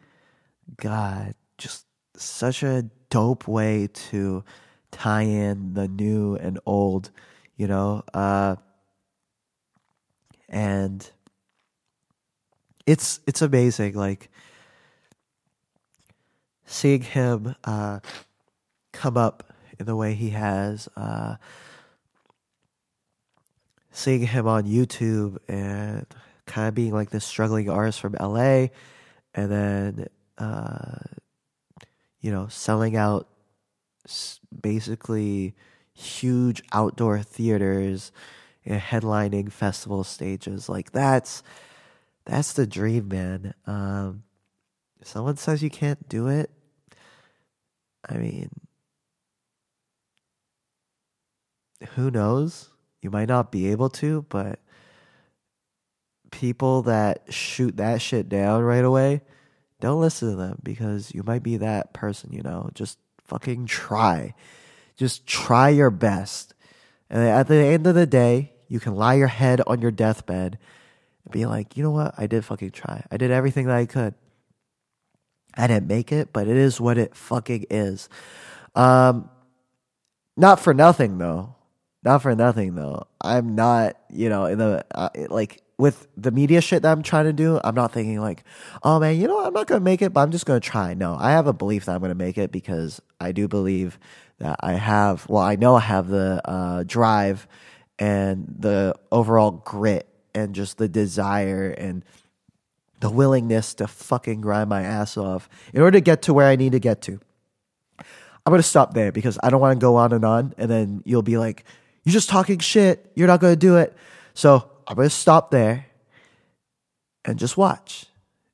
God, 0.78 1.34
just 1.58 1.86
such 2.16 2.62
a 2.62 2.84
dope 3.10 3.48
way 3.48 3.88
to 3.88 4.44
tie 4.92 5.24
in 5.24 5.74
the 5.74 5.88
new 5.88 6.36
and 6.36 6.60
old, 6.66 7.10
you 7.58 7.68
know. 7.68 8.04
Uh, 8.14 8.58
and 10.50 11.10
it's 12.86 13.22
it's 13.26 13.42
amazing, 13.42 13.96
like 13.96 14.30
seeing 16.66 17.02
him. 17.02 17.56
Uh, 17.64 18.00
come 18.96 19.18
up 19.18 19.54
in 19.78 19.86
the 19.86 19.96
way 19.96 20.16
he 20.16 20.32
has. 20.32 20.88
Uh, 20.96 21.36
seeing 23.92 24.26
him 24.26 24.48
on 24.48 24.64
YouTube 24.64 25.38
and 25.48 26.06
kind 26.46 26.68
of 26.68 26.76
being 26.76 26.94
like 26.94 27.10
this 27.10 27.26
struggling 27.26 27.70
artist 27.70 28.00
from 28.00 28.16
LA, 28.20 28.68
and 29.34 29.52
then 29.52 30.08
uh, 30.38 30.98
you 32.20 32.32
know 32.32 32.48
selling 32.48 32.96
out 32.96 33.28
basically 34.62 35.56
huge 35.94 36.62
outdoor 36.74 37.22
theaters 37.22 38.12
and 38.66 38.82
headlining 38.82 39.52
festival 39.52 40.04
stages. 40.04 40.70
Like 40.70 40.92
that's 40.92 41.44
that's 42.26 42.54
the 42.54 42.68
dream, 42.68 43.08
man. 43.08 43.54
Um, 43.66 44.24
someone 45.04 45.38
says 45.38 45.64
you 45.64 45.70
can't 45.70 46.08
do 46.10 46.28
it. 46.28 46.50
I 48.08 48.18
mean, 48.18 48.50
who 51.96 52.12
knows? 52.12 52.70
You 53.02 53.12
might 53.12 53.30
not 53.30 53.52
be 53.52 53.68
able 53.68 53.90
to, 53.92 54.26
but 54.30 54.60
people 56.36 56.82
that 56.84 57.34
shoot 57.34 57.78
that 57.78 58.02
shit 58.02 58.28
down 58.28 58.62
right 58.62 58.84
away, 58.84 59.22
don't 59.80 60.02
listen 60.02 60.32
to 60.32 60.36
them 60.36 60.60
because 60.64 61.14
you 61.16 61.24
might 61.24 61.44
be 61.44 61.58
that 61.58 61.94
person, 61.94 62.34
you 62.34 62.42
know? 62.42 62.70
Just 62.74 63.00
fucking 63.24 63.68
try. 63.68 64.34
Just 64.98 65.26
try 65.26 65.70
your 65.70 65.90
best. 65.90 66.54
And 67.10 67.24
at 67.24 67.48
the 67.48 67.56
end 67.56 67.88
of 67.88 67.96
the 67.96 68.06
day, 68.06 68.52
you 68.68 68.82
can 68.82 68.96
lie 68.96 69.14
your 69.14 69.28
head 69.28 69.62
on 69.66 69.82
your 69.82 69.92
deathbed 69.92 70.58
and 71.24 71.32
be 71.32 71.46
like, 71.46 71.78
you 71.78 71.84
know 71.84 71.92
what? 71.92 72.14
I 72.18 72.28
did 72.28 72.44
fucking 72.44 72.72
try. 72.72 73.06
I 73.10 73.16
did 73.16 73.32
everything 73.32 73.68
that 73.68 73.78
I 73.78 73.86
could. 73.86 74.14
I 75.56 75.68
didn't 75.68 75.88
make 75.88 76.12
it, 76.12 76.34
but 76.34 76.50
it 76.50 76.58
is 76.58 76.82
what 76.82 76.98
it 76.98 77.16
fucking 77.16 77.68
is. 77.70 78.10
Um, 78.76 79.30
not 80.36 80.60
for 80.60 80.74
nothing 80.74 81.18
though. 81.18 81.56
Not 82.04 82.22
for 82.22 82.36
nothing 82.36 82.76
though. 82.76 83.08
I'm 83.22 83.56
not, 83.56 83.96
you 84.10 84.28
know, 84.28 84.46
in 84.46 84.58
the 84.58 84.86
uh, 84.94 85.10
like 85.30 85.62
with 85.78 86.08
the 86.16 86.32
media 86.32 86.62
shit 86.62 86.82
that 86.84 86.92
I'm 86.92 87.04
trying 87.04 87.26
to 87.26 87.34
do. 87.34 87.60
I'm 87.64 87.76
not 87.76 87.92
thinking 87.92 88.20
like, 88.22 88.44
oh 88.84 89.00
man, 89.00 89.20
you 89.20 89.28
know, 89.28 89.36
what? 89.36 89.48
I'm 89.48 89.54
not 89.54 89.68
gonna 89.68 89.82
make 89.82 90.02
it, 90.02 90.14
but 90.14 90.22
I'm 90.22 90.32
just 90.32 90.46
gonna 90.46 90.60
try. 90.60 90.94
No, 90.94 91.16
I 91.20 91.32
have 91.32 91.48
a 91.48 91.54
belief 91.54 91.86
that 91.86 91.96
I'm 91.96 92.02
gonna 92.02 92.16
make 92.16 92.38
it 92.38 92.52
because 92.52 93.02
I 93.20 93.32
do 93.32 93.48
believe 93.48 94.00
that 94.40 94.60
I 94.62 94.74
have. 94.74 95.28
Well, 95.28 95.42
I 95.42 95.56
know 95.56 95.76
I 95.76 95.82
have 95.82 96.08
the 96.08 96.42
uh, 96.46 96.84
drive 96.86 97.48
and 98.00 98.54
the 98.60 98.96
overall 99.12 99.52
grit 99.52 100.08
and 100.34 100.56
just 100.56 100.78
the 100.78 100.88
desire 100.88 101.70
and 101.70 102.04
the 103.02 103.10
willingness 103.10 103.74
to 103.76 103.88
fucking 103.88 104.42
grind 104.42 104.70
my 104.70 104.84
ass 104.84 105.18
off 105.18 105.50
in 105.74 105.82
order 105.82 105.98
to 105.98 106.02
get 106.02 106.24
to 106.24 106.34
where 106.34 106.48
I 106.48 106.56
need 106.56 106.72
to 106.72 106.80
get 106.80 107.02
to. 107.04 107.20
I'm 108.00 108.52
gonna 108.52 108.64
stop 108.64 108.94
there 108.94 109.12
because 109.12 109.38
I 109.44 109.50
don't 109.50 109.60
want 109.60 109.78
to 109.78 109.84
go 109.84 109.96
on 109.96 110.14
and 110.14 110.24
on, 110.24 110.54
and 110.58 110.70
then 110.70 111.02
you'll 111.06 111.22
be 111.22 111.38
like 111.38 111.66
you're 112.04 112.14
just 112.14 112.30
talking 112.30 112.60
shit. 112.60 113.12
You're 113.16 113.28
not 113.28 113.42
to 113.42 113.56
do 113.56 113.78
it. 113.78 113.96
So 114.36 114.70
I'm 114.88 114.96
to 114.96 115.10
stop 115.10 115.52
there 115.52 115.88
and 117.24 117.40
just 117.40 117.58
watch. 117.58 118.06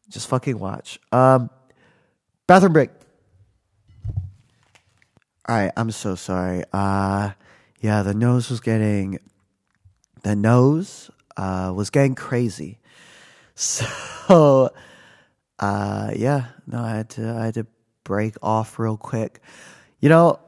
Just 0.10 0.28
fucking 0.28 0.60
watch. 0.60 1.00
Um, 1.12 1.50
bathroom 2.48 2.74
break. 2.74 2.90
All 5.48 5.56
right, 5.56 5.72
I'm 5.76 5.92
so 5.92 6.16
sorry. 6.16 6.64
Uh, 6.72 7.32
yeah, 7.80 8.04
the 8.04 8.14
nose 8.14 8.50
was 8.50 8.60
getting, 8.60 9.20
the 10.24 10.36
nose 10.36 11.10
uh, 11.38 11.74
was 11.76 11.90
getting 11.90 12.16
crazy. 12.16 12.78
So, 13.54 14.72
uh, 15.60 16.12
yeah, 16.16 16.46
no, 16.66 16.80
I 16.80 16.96
had 16.96 17.10
to, 17.12 17.30
I 17.30 17.46
had 17.46 17.54
to 17.56 17.68
break 18.04 18.36
off 18.42 18.80
real 18.80 18.98
quick. 18.98 19.40
You 20.00 20.10
know, 20.10 20.40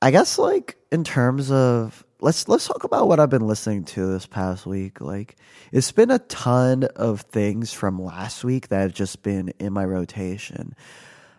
I 0.00 0.10
guess 0.12 0.38
like 0.38 0.76
in 0.92 1.02
terms 1.02 1.50
of 1.50 2.04
let's 2.22 2.48
let's 2.48 2.66
talk 2.66 2.84
about 2.84 3.08
what 3.08 3.18
I've 3.18 3.30
been 3.30 3.46
listening 3.46 3.84
to 3.84 4.06
this 4.06 4.26
past 4.26 4.66
week. 4.66 5.00
Like 5.00 5.36
it's 5.72 5.92
been 5.92 6.10
a 6.10 6.18
ton 6.18 6.84
of 6.96 7.22
things 7.22 7.72
from 7.72 8.00
last 8.00 8.44
week 8.44 8.68
that 8.68 8.80
have 8.80 8.94
just 8.94 9.22
been 9.22 9.52
in 9.58 9.72
my 9.72 9.84
rotation. 9.84 10.74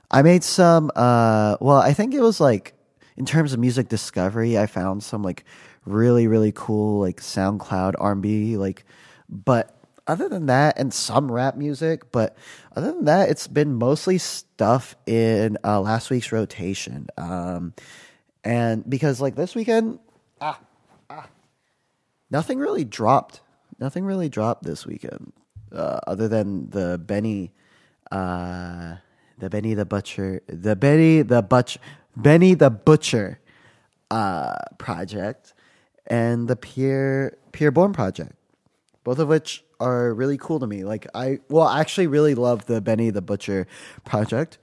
I 0.09 0.21
made 0.21 0.43
some 0.43 0.91
uh 0.95 1.57
well, 1.61 1.77
I 1.77 1.93
think 1.93 2.13
it 2.13 2.21
was 2.21 2.39
like 2.39 2.73
in 3.17 3.25
terms 3.25 3.53
of 3.53 3.59
music 3.59 3.89
discovery, 3.89 4.57
I 4.57 4.65
found 4.65 5.03
some 5.03 5.23
like 5.23 5.45
really 5.85 6.27
really 6.27 6.51
cool 6.53 6.99
like 6.99 7.21
SoundCloud 7.21 7.95
R&B 7.99 8.57
like 8.57 8.85
but 9.29 9.77
other 10.07 10.27
than 10.27 10.47
that 10.47 10.77
and 10.79 10.93
some 10.93 11.31
rap 11.31 11.55
music, 11.55 12.11
but 12.11 12.35
other 12.75 12.91
than 12.91 13.05
that 13.05 13.29
it's 13.29 13.47
been 13.47 13.75
mostly 13.75 14.17
stuff 14.17 14.95
in 15.05 15.57
uh 15.63 15.79
last 15.79 16.09
week's 16.09 16.31
rotation. 16.31 17.07
Um 17.17 17.73
and 18.43 18.89
because 18.89 19.21
like 19.21 19.35
this 19.35 19.53
weekend 19.53 19.99
ah, 20.41 20.59
nothing 22.31 22.57
really 22.57 22.85
dropped. 22.85 23.41
Nothing 23.79 24.05
really 24.05 24.29
dropped 24.29 24.63
this 24.63 24.85
weekend, 24.85 25.33
uh, 25.71 25.99
other 26.07 26.27
than 26.27 26.69
the 26.69 26.97
Benny, 26.97 27.51
uh, 28.11 28.95
the 29.37 29.49
Benny 29.49 29.73
the 29.73 29.85
Butcher, 29.85 30.41
the 30.47 30.75
Benny 30.75 31.21
the 31.21 31.41
Butcher, 31.41 31.79
Benny 32.15 32.53
the 32.53 32.69
Butcher, 32.69 33.39
uh, 34.11 34.55
project, 34.77 35.53
and 36.07 36.47
the 36.47 36.55
Pierre 36.55 37.37
Pierre 37.51 37.71
Bourne 37.71 37.93
project, 37.93 38.33
both 39.03 39.19
of 39.19 39.27
which 39.27 39.63
are 39.79 40.13
really 40.13 40.37
cool 40.37 40.59
to 40.59 40.67
me. 40.67 40.83
Like 40.83 41.07
I, 41.15 41.39
well, 41.49 41.67
I 41.67 41.79
actually 41.79 42.07
really 42.07 42.35
love 42.35 42.65
the 42.65 42.81
Benny 42.81 43.09
the 43.09 43.21
Butcher 43.21 43.67
project. 44.05 44.57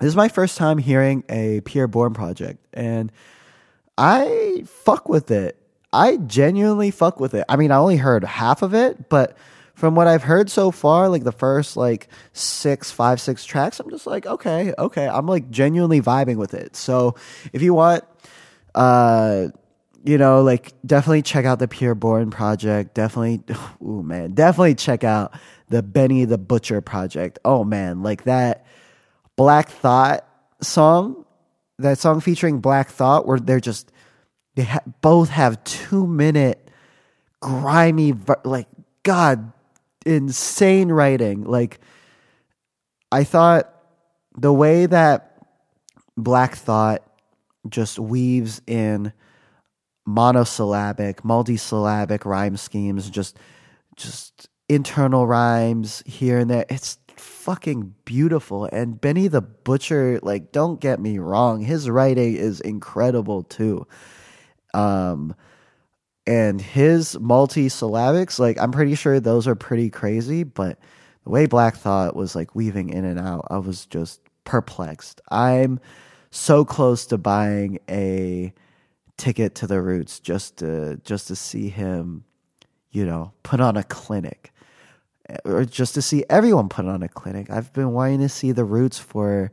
This 0.00 0.08
is 0.08 0.16
my 0.16 0.28
first 0.28 0.58
time 0.58 0.78
hearing 0.78 1.24
a 1.28 1.60
Pierre 1.62 1.86
Bourne 1.86 2.14
project, 2.14 2.66
and 2.74 3.10
I 3.96 4.64
fuck 4.66 5.08
with 5.08 5.30
it. 5.30 5.63
I 5.94 6.16
genuinely 6.16 6.90
fuck 6.90 7.20
with 7.20 7.34
it. 7.34 7.44
I 7.48 7.56
mean, 7.56 7.70
I 7.70 7.76
only 7.76 7.96
heard 7.96 8.24
half 8.24 8.62
of 8.62 8.74
it, 8.74 9.08
but 9.08 9.36
from 9.74 9.94
what 9.94 10.08
I've 10.08 10.24
heard 10.24 10.50
so 10.50 10.70
far, 10.72 11.08
like 11.08 11.22
the 11.22 11.32
first 11.32 11.76
like 11.76 12.08
six, 12.32 12.90
five, 12.90 13.20
six 13.20 13.44
tracks, 13.44 13.78
I'm 13.78 13.90
just 13.90 14.06
like, 14.06 14.26
okay, 14.26 14.74
okay. 14.76 15.06
I'm 15.06 15.26
like 15.26 15.50
genuinely 15.50 16.00
vibing 16.00 16.36
with 16.36 16.52
it. 16.52 16.74
So 16.74 17.14
if 17.52 17.62
you 17.62 17.74
want, 17.74 18.02
uh, 18.74 19.48
you 20.04 20.18
know, 20.18 20.42
like 20.42 20.72
definitely 20.84 21.22
check 21.22 21.44
out 21.44 21.60
the 21.60 21.68
Pierre 21.68 21.94
Bourne 21.94 22.30
project. 22.30 22.94
Definitely, 22.94 23.42
ooh 23.82 24.02
man, 24.02 24.32
definitely 24.32 24.74
check 24.74 25.04
out 25.04 25.32
the 25.68 25.82
Benny 25.82 26.24
the 26.24 26.38
Butcher 26.38 26.80
project. 26.80 27.38
Oh 27.44 27.62
man, 27.62 28.02
like 28.02 28.24
that 28.24 28.66
Black 29.36 29.68
Thought 29.68 30.26
song, 30.60 31.24
that 31.78 31.98
song 31.98 32.20
featuring 32.20 32.60
Black 32.60 32.90
Thought, 32.90 33.26
where 33.26 33.38
they're 33.38 33.60
just 33.60 33.92
they 34.54 34.64
ha- 34.64 34.80
both 35.00 35.30
have 35.30 35.62
two 35.64 36.06
minute 36.06 36.68
grimy, 37.40 38.14
like 38.44 38.68
God, 39.02 39.52
insane 40.06 40.90
writing. 40.90 41.44
Like 41.44 41.80
I 43.10 43.24
thought 43.24 43.72
the 44.36 44.52
way 44.52 44.86
that 44.86 45.38
Black 46.16 46.56
Thought 46.56 47.02
just 47.68 47.98
weaves 47.98 48.60
in 48.66 49.12
monosyllabic, 50.06 51.22
multisyllabic 51.22 52.24
rhyme 52.24 52.56
schemes, 52.56 53.10
just 53.10 53.38
just 53.96 54.48
internal 54.68 55.26
rhymes 55.26 56.02
here 56.06 56.38
and 56.38 56.50
there. 56.50 56.66
It's 56.68 56.98
fucking 57.16 57.94
beautiful. 58.04 58.68
And 58.72 59.00
Benny 59.00 59.28
the 59.28 59.40
Butcher, 59.40 60.18
like, 60.22 60.52
don't 60.52 60.80
get 60.80 61.00
me 61.00 61.18
wrong, 61.18 61.62
his 61.62 61.88
writing 61.88 62.36
is 62.36 62.60
incredible 62.60 63.42
too. 63.42 63.86
Um 64.74 65.34
and 66.26 66.60
his 66.60 67.18
multi-syllabics, 67.18 68.38
like 68.38 68.58
I'm 68.58 68.72
pretty 68.72 68.94
sure 68.94 69.20
those 69.20 69.46
are 69.46 69.54
pretty 69.54 69.90
crazy, 69.90 70.42
but 70.42 70.78
the 71.24 71.30
way 71.30 71.46
Black 71.46 71.76
Thought 71.76 72.16
was 72.16 72.34
like 72.34 72.54
weaving 72.54 72.90
in 72.90 73.04
and 73.04 73.18
out, 73.18 73.46
I 73.50 73.58
was 73.58 73.86
just 73.86 74.20
perplexed. 74.44 75.20
I'm 75.30 75.80
so 76.30 76.64
close 76.64 77.06
to 77.06 77.18
buying 77.18 77.78
a 77.88 78.52
ticket 79.16 79.54
to 79.56 79.66
the 79.66 79.80
roots 79.80 80.18
just 80.18 80.58
to 80.58 81.00
just 81.04 81.28
to 81.28 81.36
see 81.36 81.68
him, 81.68 82.24
you 82.90 83.04
know, 83.04 83.32
put 83.42 83.60
on 83.60 83.76
a 83.76 83.84
clinic. 83.84 84.50
Or 85.46 85.64
just 85.64 85.94
to 85.94 86.02
see 86.02 86.22
everyone 86.28 86.68
put 86.68 86.84
on 86.84 87.02
a 87.02 87.08
clinic. 87.08 87.48
I've 87.48 87.72
been 87.72 87.92
wanting 87.92 88.20
to 88.20 88.28
see 88.28 88.52
the 88.52 88.64
roots 88.64 88.98
for 88.98 89.52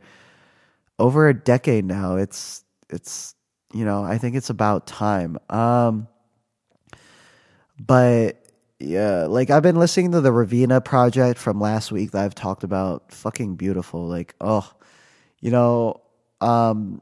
over 0.99 1.29
a 1.29 1.33
decade 1.33 1.85
now. 1.85 2.17
It's 2.17 2.65
it's 2.89 3.35
you 3.73 3.85
know, 3.85 4.03
I 4.03 4.17
think 4.17 4.35
it's 4.35 4.49
about 4.49 4.87
time. 4.87 5.37
Um 5.49 6.07
but 7.79 8.41
yeah, 8.79 9.25
like 9.27 9.49
I've 9.49 9.63
been 9.63 9.77
listening 9.77 10.11
to 10.11 10.21
the 10.21 10.31
Raveena 10.31 10.83
project 10.83 11.39
from 11.39 11.59
last 11.59 11.91
week 11.91 12.11
that 12.11 12.23
I've 12.23 12.35
talked 12.35 12.63
about. 12.63 13.11
Fucking 13.11 13.55
beautiful. 13.55 14.07
Like, 14.07 14.35
oh, 14.41 14.69
you 15.39 15.51
know, 15.51 16.01
um, 16.41 17.01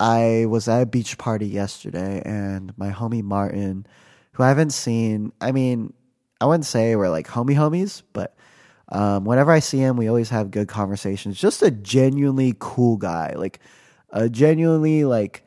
I 0.00 0.46
was 0.48 0.68
at 0.68 0.82
a 0.82 0.86
beach 0.86 1.16
party 1.18 1.46
yesterday 1.46 2.22
and 2.24 2.76
my 2.76 2.90
homie 2.90 3.22
Martin, 3.22 3.86
who 4.32 4.42
I 4.42 4.48
haven't 4.48 4.70
seen, 4.70 5.32
I 5.40 5.52
mean, 5.52 5.92
I 6.40 6.46
wouldn't 6.46 6.66
say 6.66 6.96
we're 6.96 7.08
like 7.08 7.28
homie 7.28 7.54
homies, 7.54 8.02
but 8.12 8.36
um, 8.88 9.24
whenever 9.24 9.52
I 9.52 9.60
see 9.60 9.78
him, 9.78 9.96
we 9.96 10.08
always 10.08 10.30
have 10.30 10.50
good 10.50 10.66
conversations. 10.66 11.38
Just 11.38 11.62
a 11.62 11.70
genuinely 11.70 12.54
cool 12.58 12.96
guy, 12.96 13.34
like 13.36 13.60
a 14.12 14.28
genuinely 14.28 15.04
like 15.04 15.44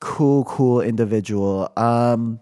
cool, 0.00 0.44
cool 0.44 0.80
individual. 0.80 1.70
Um, 1.76 2.40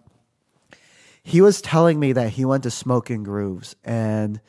he 1.22 1.40
was 1.40 1.60
telling 1.60 1.98
me 1.98 2.12
that 2.12 2.30
he 2.30 2.44
went 2.44 2.62
to 2.64 2.70
Smoking 2.70 3.24
Grooves, 3.24 3.74
and 3.84 4.40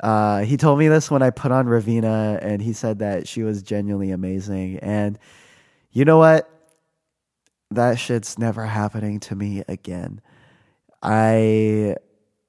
uh, 0.00 0.40
he 0.40 0.56
told 0.56 0.78
me 0.78 0.88
this 0.88 1.10
when 1.10 1.22
I 1.22 1.30
put 1.30 1.52
on 1.52 1.66
Raveena, 1.66 2.38
and 2.42 2.60
he 2.60 2.72
said 2.72 2.98
that 3.00 3.28
she 3.28 3.42
was 3.42 3.62
genuinely 3.62 4.10
amazing. 4.10 4.78
And 4.78 5.18
you 5.92 6.04
know 6.04 6.18
what? 6.18 6.50
That 7.70 7.98
shit's 7.98 8.38
never 8.38 8.64
happening 8.64 9.20
to 9.20 9.36
me 9.36 9.62
again. 9.68 10.20
I, 11.02 11.96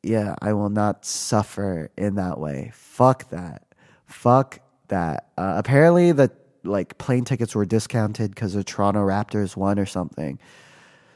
yeah, 0.02 0.36
I 0.42 0.54
will 0.54 0.70
not 0.70 1.06
suffer 1.06 1.92
in 1.98 2.16
that 2.16 2.40
way. 2.40 2.72
Fuck 2.74 3.30
that. 3.30 3.64
Fuck 4.06 4.60
that. 4.88 5.30
Uh, 5.38 5.56
apparently, 5.58 6.12
the 6.12 6.32
like 6.64 6.98
plane 6.98 7.26
tickets 7.26 7.56
were 7.56 7.66
discounted 7.66 8.32
because 8.32 8.54
the 8.54 8.64
Toronto 8.64 9.00
Raptors 9.00 9.56
won 9.56 9.80
or 9.80 9.86
something. 9.86 10.40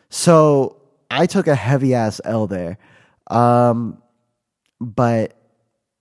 So 0.09 0.81
I 1.09 1.25
took 1.25 1.47
a 1.47 1.55
heavy 1.55 1.93
ass 1.93 2.21
L 2.25 2.47
there. 2.47 2.77
Um, 3.27 4.01
but 4.79 5.37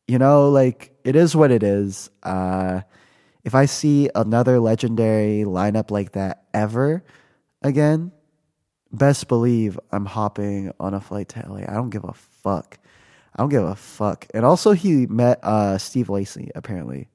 you 0.06 0.18
know, 0.18 0.50
like 0.50 0.94
it 1.04 1.16
is 1.16 1.34
what 1.34 1.50
it 1.50 1.62
is. 1.62 2.10
Uh, 2.22 2.82
if 3.44 3.54
I 3.54 3.66
see 3.66 4.08
another 4.14 4.60
legendary 4.60 5.44
lineup 5.44 5.90
like 5.90 6.12
that 6.12 6.44
ever 6.54 7.02
again, 7.62 8.12
best 8.92 9.28
believe 9.28 9.78
I'm 9.90 10.06
hopping 10.06 10.72
on 10.78 10.94
a 10.94 11.00
flight 11.00 11.28
to 11.30 11.44
LA. 11.48 11.62
I 11.68 11.74
don't 11.74 11.90
give 11.90 12.04
a 12.04 12.12
fuck. 12.12 12.78
I 13.34 13.42
don't 13.42 13.48
give 13.48 13.64
a 13.64 13.74
fuck. 13.74 14.26
And 14.34 14.44
also, 14.44 14.72
he 14.72 15.06
met 15.06 15.42
uh, 15.42 15.78
Steve 15.78 16.10
Lacy 16.10 16.50
apparently 16.54 17.08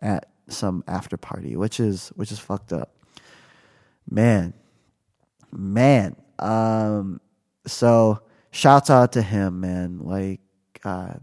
at 0.00 0.28
some 0.48 0.84
after 0.86 1.16
party, 1.16 1.56
which 1.56 1.80
is 1.80 2.08
which 2.16 2.32
is 2.32 2.38
fucked 2.38 2.72
up. 2.72 2.94
Man, 4.08 4.54
man. 5.52 6.16
Um, 6.38 7.20
so 7.66 8.20
shouts 8.50 8.90
out 8.90 9.12
to 9.12 9.22
him, 9.22 9.60
man. 9.60 10.00
Like, 10.00 10.40
yeah, 10.84 11.16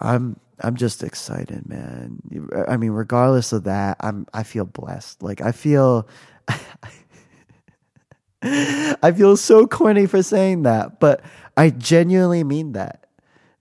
I'm 0.00 0.38
I'm 0.60 0.76
just 0.76 1.02
excited, 1.02 1.68
man. 1.68 2.20
I 2.68 2.76
mean, 2.76 2.92
regardless 2.92 3.52
of 3.52 3.64
that, 3.64 3.96
I'm 4.00 4.26
I 4.32 4.42
feel 4.42 4.64
blessed. 4.64 5.22
Like 5.22 5.40
I 5.40 5.52
feel. 5.52 6.08
I 8.42 9.12
feel 9.12 9.36
so 9.36 9.66
corny 9.66 10.06
for 10.06 10.22
saying 10.22 10.62
that, 10.62 10.98
but 10.98 11.20
I 11.58 11.68
genuinely 11.70 12.42
mean 12.42 12.72
that. 12.72 13.06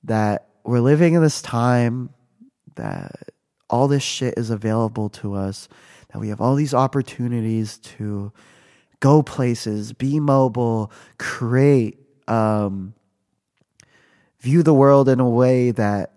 That 0.06 0.48
we're 0.64 0.80
living 0.80 1.16
in 1.16 1.22
this 1.22 1.42
time 1.42 2.12
that 2.76 3.12
all 3.70 3.88
this 3.88 4.04
shit 4.04 4.36
is 4.38 4.50
available 4.50 5.10
to 5.10 5.34
us, 5.36 5.68
that 6.12 6.20
we 6.20 6.30
have 6.30 6.42
all 6.42 6.56
these 6.56 6.74
opportunities 6.74 7.78
to 7.80 8.32
go 9.00 9.22
places, 9.24 9.94
be 9.94 10.20
mobile, 10.20 10.92
create, 11.18 12.00
um, 12.28 12.94
view 14.40 14.64
the 14.64 14.74
world 14.74 15.10
in 15.10 15.20
a 15.20 15.30
way 15.30 15.72
that 15.72 16.14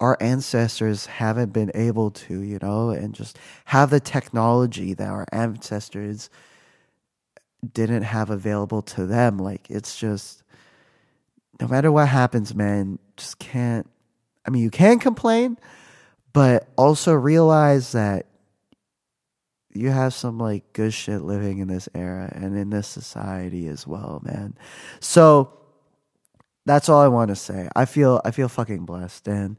our 0.00 0.16
ancestors 0.20 1.06
haven't 1.06 1.52
been 1.52 1.70
able 1.74 2.10
to, 2.10 2.40
you 2.40 2.58
know, 2.60 2.90
and 2.90 3.14
just 3.14 3.38
have 3.66 3.90
the 3.90 4.00
technology 4.00 4.94
that 4.94 5.08
our 5.08 5.26
ancestors 5.30 6.28
didn't 7.72 8.02
have 8.02 8.28
available 8.28 8.82
to 8.82 9.06
them. 9.06 9.38
Like 9.38 9.70
it's 9.70 9.96
just 9.96 10.42
no 11.60 11.68
matter 11.68 11.92
what 11.92 12.08
happens, 12.08 12.52
man, 12.52 12.98
just 13.16 13.38
can't 13.38 13.88
I 14.44 14.50
mean 14.50 14.64
you 14.64 14.70
can 14.70 14.98
complain, 14.98 15.56
but 16.32 16.68
also 16.76 17.12
realize 17.12 17.92
that 17.92 18.26
you 19.74 19.90
have 19.90 20.12
some 20.12 20.38
like 20.38 20.72
good 20.72 20.92
shit 20.92 21.22
living 21.22 21.58
in 21.58 21.68
this 21.68 21.88
era 21.94 22.30
and 22.34 22.56
in 22.56 22.70
this 22.70 22.86
society 22.86 23.66
as 23.68 23.86
well, 23.86 24.20
man. 24.24 24.54
So 25.00 25.52
that's 26.66 26.88
all 26.88 27.00
I 27.00 27.08
want 27.08 27.30
to 27.30 27.36
say. 27.36 27.68
I 27.74 27.86
feel 27.86 28.20
I 28.24 28.30
feel 28.30 28.48
fucking 28.48 28.84
blessed 28.84 29.28
and 29.28 29.56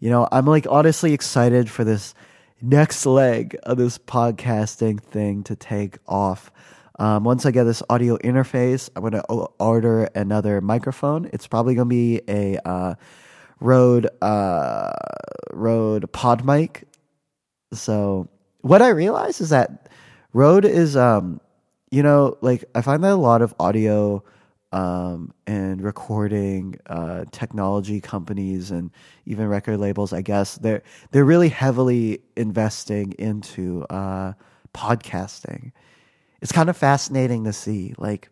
you 0.00 0.10
know, 0.10 0.28
I'm 0.30 0.46
like 0.46 0.66
honestly 0.68 1.14
excited 1.14 1.70
for 1.70 1.82
this 1.82 2.14
next 2.60 3.06
leg 3.06 3.56
of 3.62 3.78
this 3.78 3.96
podcasting 3.96 5.00
thing 5.00 5.42
to 5.44 5.56
take 5.56 5.98
off. 6.06 6.50
Um, 6.98 7.24
once 7.24 7.44
I 7.44 7.50
get 7.50 7.64
this 7.64 7.82
audio 7.88 8.18
interface, 8.18 8.90
I'm 8.94 9.02
gonna 9.02 9.22
order 9.22 10.04
another 10.14 10.60
microphone. 10.60 11.28
It's 11.32 11.46
probably 11.46 11.74
gonna 11.74 11.86
be 11.86 12.20
a 12.28 12.58
uh, 12.68 12.94
Rode 13.60 14.08
uh, 14.22 14.92
Rode 15.52 16.10
Pod 16.12 16.44
mic. 16.44 16.86
So 17.72 18.28
what 18.60 18.82
I 18.82 18.88
realize 18.88 19.40
is 19.40 19.50
that 19.50 19.88
Rode 20.32 20.64
is, 20.64 20.96
um, 20.96 21.40
you 21.90 22.02
know, 22.02 22.36
like 22.40 22.64
I 22.74 22.82
find 22.82 23.02
that 23.04 23.12
a 23.12 23.16
lot 23.16 23.42
of 23.42 23.54
audio 23.58 24.22
um, 24.72 25.32
and 25.46 25.80
recording 25.82 26.80
uh, 26.86 27.26
technology 27.30 28.00
companies 28.00 28.72
and 28.72 28.90
even 29.24 29.46
record 29.46 29.78
labels, 29.78 30.12
I 30.12 30.20
guess 30.20 30.56
they're 30.56 30.82
they're 31.12 31.24
really 31.24 31.48
heavily 31.48 32.20
investing 32.36 33.12
into 33.18 33.84
uh, 33.84 34.32
podcasting. 34.74 35.70
It's 36.42 36.50
kind 36.50 36.68
of 36.68 36.76
fascinating 36.76 37.44
to 37.44 37.52
see. 37.52 37.94
Like 37.98 38.28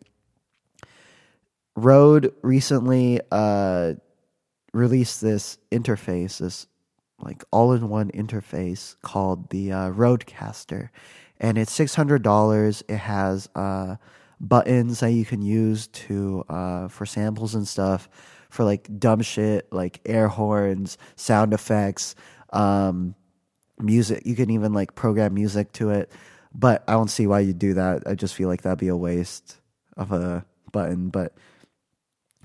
Rode 1.75 2.33
recently 2.41 3.21
uh, 3.31 3.93
released 4.73 5.21
this 5.21 5.57
interface, 5.71 6.39
this 6.39 6.67
like 7.19 7.43
all-in-one 7.51 8.11
interface 8.11 8.95
called 9.01 9.49
the 9.49 9.71
uh, 9.71 9.89
Rodecaster, 9.91 10.89
and 11.39 11.57
it's 11.57 11.71
six 11.71 11.95
hundred 11.95 12.23
dollars. 12.23 12.83
It 12.89 12.97
has 12.97 13.47
uh, 13.55 13.95
buttons 14.39 14.99
that 14.99 15.11
you 15.11 15.23
can 15.23 15.41
use 15.41 15.87
to 15.87 16.43
uh, 16.49 16.87
for 16.89 17.05
samples 17.05 17.55
and 17.55 17.67
stuff 17.67 18.09
for 18.49 18.63
like 18.65 18.99
dumb 18.99 19.21
shit 19.21 19.71
like 19.71 20.01
air 20.05 20.27
horns, 20.27 20.97
sound 21.15 21.53
effects, 21.53 22.15
um, 22.51 23.15
music. 23.79 24.23
You 24.25 24.35
can 24.35 24.49
even 24.49 24.73
like 24.73 24.95
program 24.95 25.33
music 25.33 25.71
to 25.73 25.91
it, 25.91 26.11
but 26.53 26.83
I 26.87 26.93
don't 26.93 27.09
see 27.09 27.25
why 27.25 27.39
you'd 27.39 27.59
do 27.59 27.75
that. 27.75 28.03
I 28.05 28.15
just 28.15 28.35
feel 28.35 28.49
like 28.49 28.63
that'd 28.63 28.79
be 28.79 28.89
a 28.89 28.97
waste 28.97 29.59
of 29.97 30.11
a 30.11 30.45
button. 30.71 31.09
But 31.09 31.33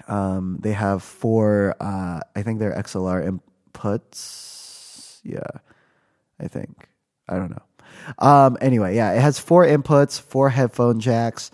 um, 0.07 0.59
they 0.61 0.73
have 0.73 1.03
four. 1.03 1.75
Uh, 1.81 2.21
I 2.37 2.43
think 2.43 2.59
they're 2.59 2.75
XLR 2.75 3.41
inputs. 3.75 5.21
Yeah, 5.25 5.61
I 6.41 6.49
think. 6.49 6.89
I 7.29 7.37
don't 7.37 7.51
know. 7.51 7.63
Um, 8.19 8.57
anyway, 8.61 8.97
yeah, 8.97 9.13
it 9.13 9.21
has 9.21 9.39
four 9.39 9.65
inputs, 9.67 10.21
four 10.21 10.51
headphone 10.51 11.01
jacks. 11.01 11.51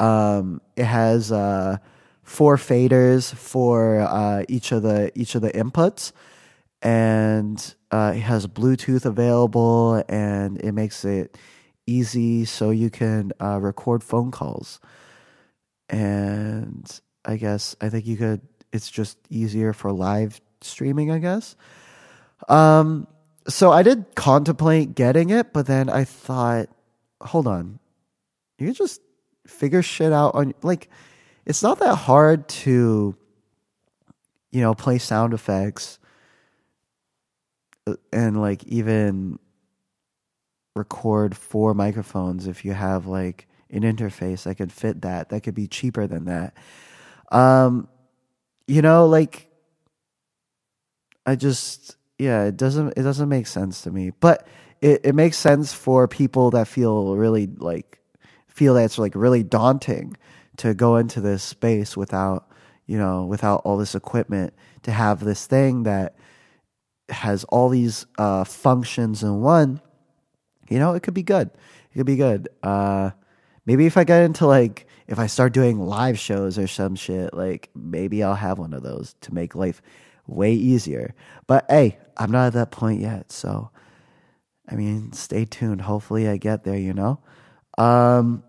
Um, 0.00 0.60
it 0.76 0.84
has 0.84 1.30
uh, 1.30 1.78
four 2.22 2.56
faders 2.56 3.34
for 3.34 4.00
uh, 4.00 4.44
each 4.48 4.72
of 4.72 4.82
the 4.82 5.12
each 5.14 5.34
of 5.34 5.42
the 5.42 5.50
inputs, 5.52 6.12
and 6.82 7.74
uh, 7.90 8.12
it 8.14 8.20
has 8.20 8.46
Bluetooth 8.46 9.04
available, 9.04 10.02
and 10.08 10.60
it 10.60 10.72
makes 10.72 11.04
it 11.04 11.36
easy 11.86 12.44
so 12.44 12.70
you 12.70 12.90
can 12.90 13.32
uh, 13.40 13.58
record 13.60 14.02
phone 14.02 14.30
calls. 14.30 14.80
And 15.88 17.00
I 17.24 17.36
guess 17.36 17.76
I 17.80 17.88
think 17.88 18.06
you 18.06 18.16
could. 18.16 18.40
It's 18.72 18.90
just 18.90 19.18
easier 19.30 19.72
for 19.72 19.92
live 19.92 20.40
streaming, 20.60 21.10
I 21.10 21.18
guess. 21.18 21.56
Um, 22.48 23.06
so 23.46 23.70
I 23.70 23.82
did 23.82 24.14
contemplate 24.14 24.94
getting 24.94 25.30
it, 25.30 25.52
but 25.52 25.66
then 25.66 25.88
I 25.88 26.04
thought, 26.04 26.68
hold 27.20 27.46
on, 27.46 27.78
you 28.58 28.66
can 28.66 28.74
just 28.74 29.00
figure 29.46 29.82
shit 29.82 30.12
out 30.12 30.34
on 30.34 30.54
like 30.62 30.88
it's 31.44 31.62
not 31.62 31.78
that 31.78 31.94
hard 31.96 32.48
to 32.48 33.14
you 34.52 34.60
know 34.60 34.74
play 34.74 34.98
sound 34.98 35.34
effects 35.34 35.98
uh, 37.86 37.94
and 38.12 38.40
like 38.40 38.64
even 38.64 39.38
record 40.74 41.36
four 41.36 41.74
microphones 41.74 42.46
if 42.46 42.64
you 42.64 42.72
have 42.72 43.06
like 43.06 43.46
an 43.70 43.82
interface 43.82 44.44
that 44.44 44.54
could 44.54 44.72
fit 44.72 45.02
that 45.02 45.28
that 45.28 45.42
could 45.42 45.54
be 45.54 45.66
cheaper 45.66 46.06
than 46.06 46.24
that 46.24 46.54
um 47.34 47.88
you 48.66 48.80
know 48.80 49.06
like 49.06 49.50
i 51.26 51.34
just 51.34 51.96
yeah 52.18 52.44
it 52.44 52.56
doesn't 52.56 52.94
it 52.96 53.02
doesn't 53.02 53.28
make 53.28 53.46
sense 53.46 53.82
to 53.82 53.90
me. 53.90 54.10
But 54.10 54.46
it, 54.80 55.00
it 55.04 55.14
makes 55.14 55.36
sense 55.36 55.72
for 55.72 56.06
people 56.08 56.50
that 56.52 56.68
feel 56.68 57.16
really 57.16 57.46
like 57.46 58.00
feel 58.48 58.74
that 58.74 58.84
it's 58.84 58.98
like 58.98 59.14
really 59.14 59.42
daunting 59.42 60.16
to 60.58 60.74
go 60.74 60.96
into 60.96 61.20
this 61.20 61.42
space 61.42 61.96
without 61.96 62.48
you 62.86 62.98
know 62.98 63.24
without 63.24 63.62
all 63.64 63.76
this 63.76 63.94
equipment 63.94 64.54
to 64.82 64.92
have 64.92 65.20
this 65.20 65.46
thing 65.46 65.84
that 65.84 66.16
has 67.08 67.44
all 67.44 67.68
these 67.68 68.06
uh, 68.18 68.44
functions 68.44 69.22
in 69.22 69.40
one. 69.40 69.80
You 70.70 70.78
know 70.78 70.94
it 70.94 71.02
could 71.02 71.14
be 71.14 71.22
good. 71.22 71.50
It 71.92 71.98
could 71.98 72.06
be 72.06 72.16
good. 72.16 72.48
Uh, 72.62 73.10
maybe 73.66 73.86
if 73.86 73.96
i 73.96 74.04
get 74.04 74.22
into 74.22 74.46
like 74.46 74.86
if 75.06 75.18
i 75.18 75.26
start 75.26 75.52
doing 75.52 75.78
live 75.78 76.18
shows 76.18 76.58
or 76.58 76.66
some 76.66 76.94
shit 76.94 77.32
like 77.34 77.70
maybe 77.74 78.22
i'll 78.22 78.34
have 78.34 78.58
one 78.58 78.72
of 78.74 78.82
those 78.82 79.14
to 79.20 79.32
make 79.34 79.54
life 79.54 79.82
way 80.26 80.52
easier 80.52 81.14
but 81.46 81.64
hey 81.68 81.98
i'm 82.16 82.30
not 82.30 82.46
at 82.46 82.52
that 82.54 82.70
point 82.70 83.00
yet 83.00 83.30
so 83.30 83.70
i 84.68 84.74
mean 84.74 85.12
stay 85.12 85.44
tuned 85.44 85.82
hopefully 85.82 86.28
i 86.28 86.36
get 86.36 86.64
there 86.64 86.78
you 86.78 86.92
know 86.94 87.20
um, 87.78 88.44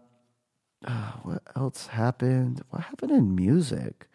uh, 0.85 1.11
what 1.23 1.41
else 1.55 1.87
happened? 1.87 2.61
What 2.69 2.83
happened 2.83 3.11
in 3.11 3.35
music? 3.35 4.07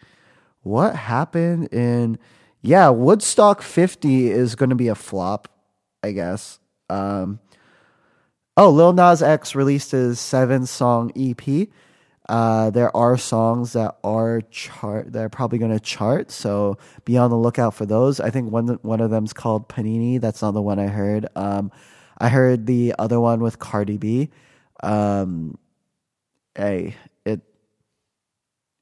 What 0.62 0.94
happened 0.94 1.68
in? 1.72 2.18
Yeah, 2.62 2.90
Woodstock 2.90 3.62
50 3.62 4.30
is 4.30 4.54
going 4.54 4.68
to 4.68 4.76
be 4.76 4.88
a 4.88 4.94
flop, 4.94 5.48
I 6.02 6.12
guess. 6.12 6.58
Um, 6.90 7.40
oh, 8.56 8.70
Lil 8.70 8.92
Nas 8.92 9.22
X 9.22 9.54
released 9.54 9.92
his 9.92 10.20
seven 10.20 10.66
song 10.66 11.10
EP. 11.16 11.68
Uh, 12.30 12.70
there 12.70 12.96
are 12.96 13.18
songs 13.18 13.72
that 13.72 13.96
are 14.04 14.40
chart 14.52 15.12
that 15.12 15.20
are 15.20 15.28
probably 15.28 15.58
going 15.58 15.72
to 15.72 15.80
chart, 15.80 16.30
so 16.30 16.78
be 17.04 17.18
on 17.18 17.28
the 17.28 17.36
lookout 17.36 17.74
for 17.74 17.84
those. 17.84 18.20
I 18.20 18.30
think 18.30 18.52
one 18.52 18.68
one 18.82 19.00
of 19.00 19.10
them's 19.10 19.32
called 19.32 19.68
Panini. 19.68 20.20
That's 20.20 20.40
not 20.40 20.52
the 20.52 20.62
one 20.62 20.78
I 20.78 20.86
heard. 20.86 21.26
Um, 21.34 21.72
I 22.18 22.28
heard 22.28 22.66
the 22.66 22.94
other 23.00 23.18
one 23.18 23.40
with 23.40 23.58
Cardi 23.58 23.96
B. 23.96 24.30
Um, 24.80 25.58
hey, 26.54 26.94
it 27.24 27.40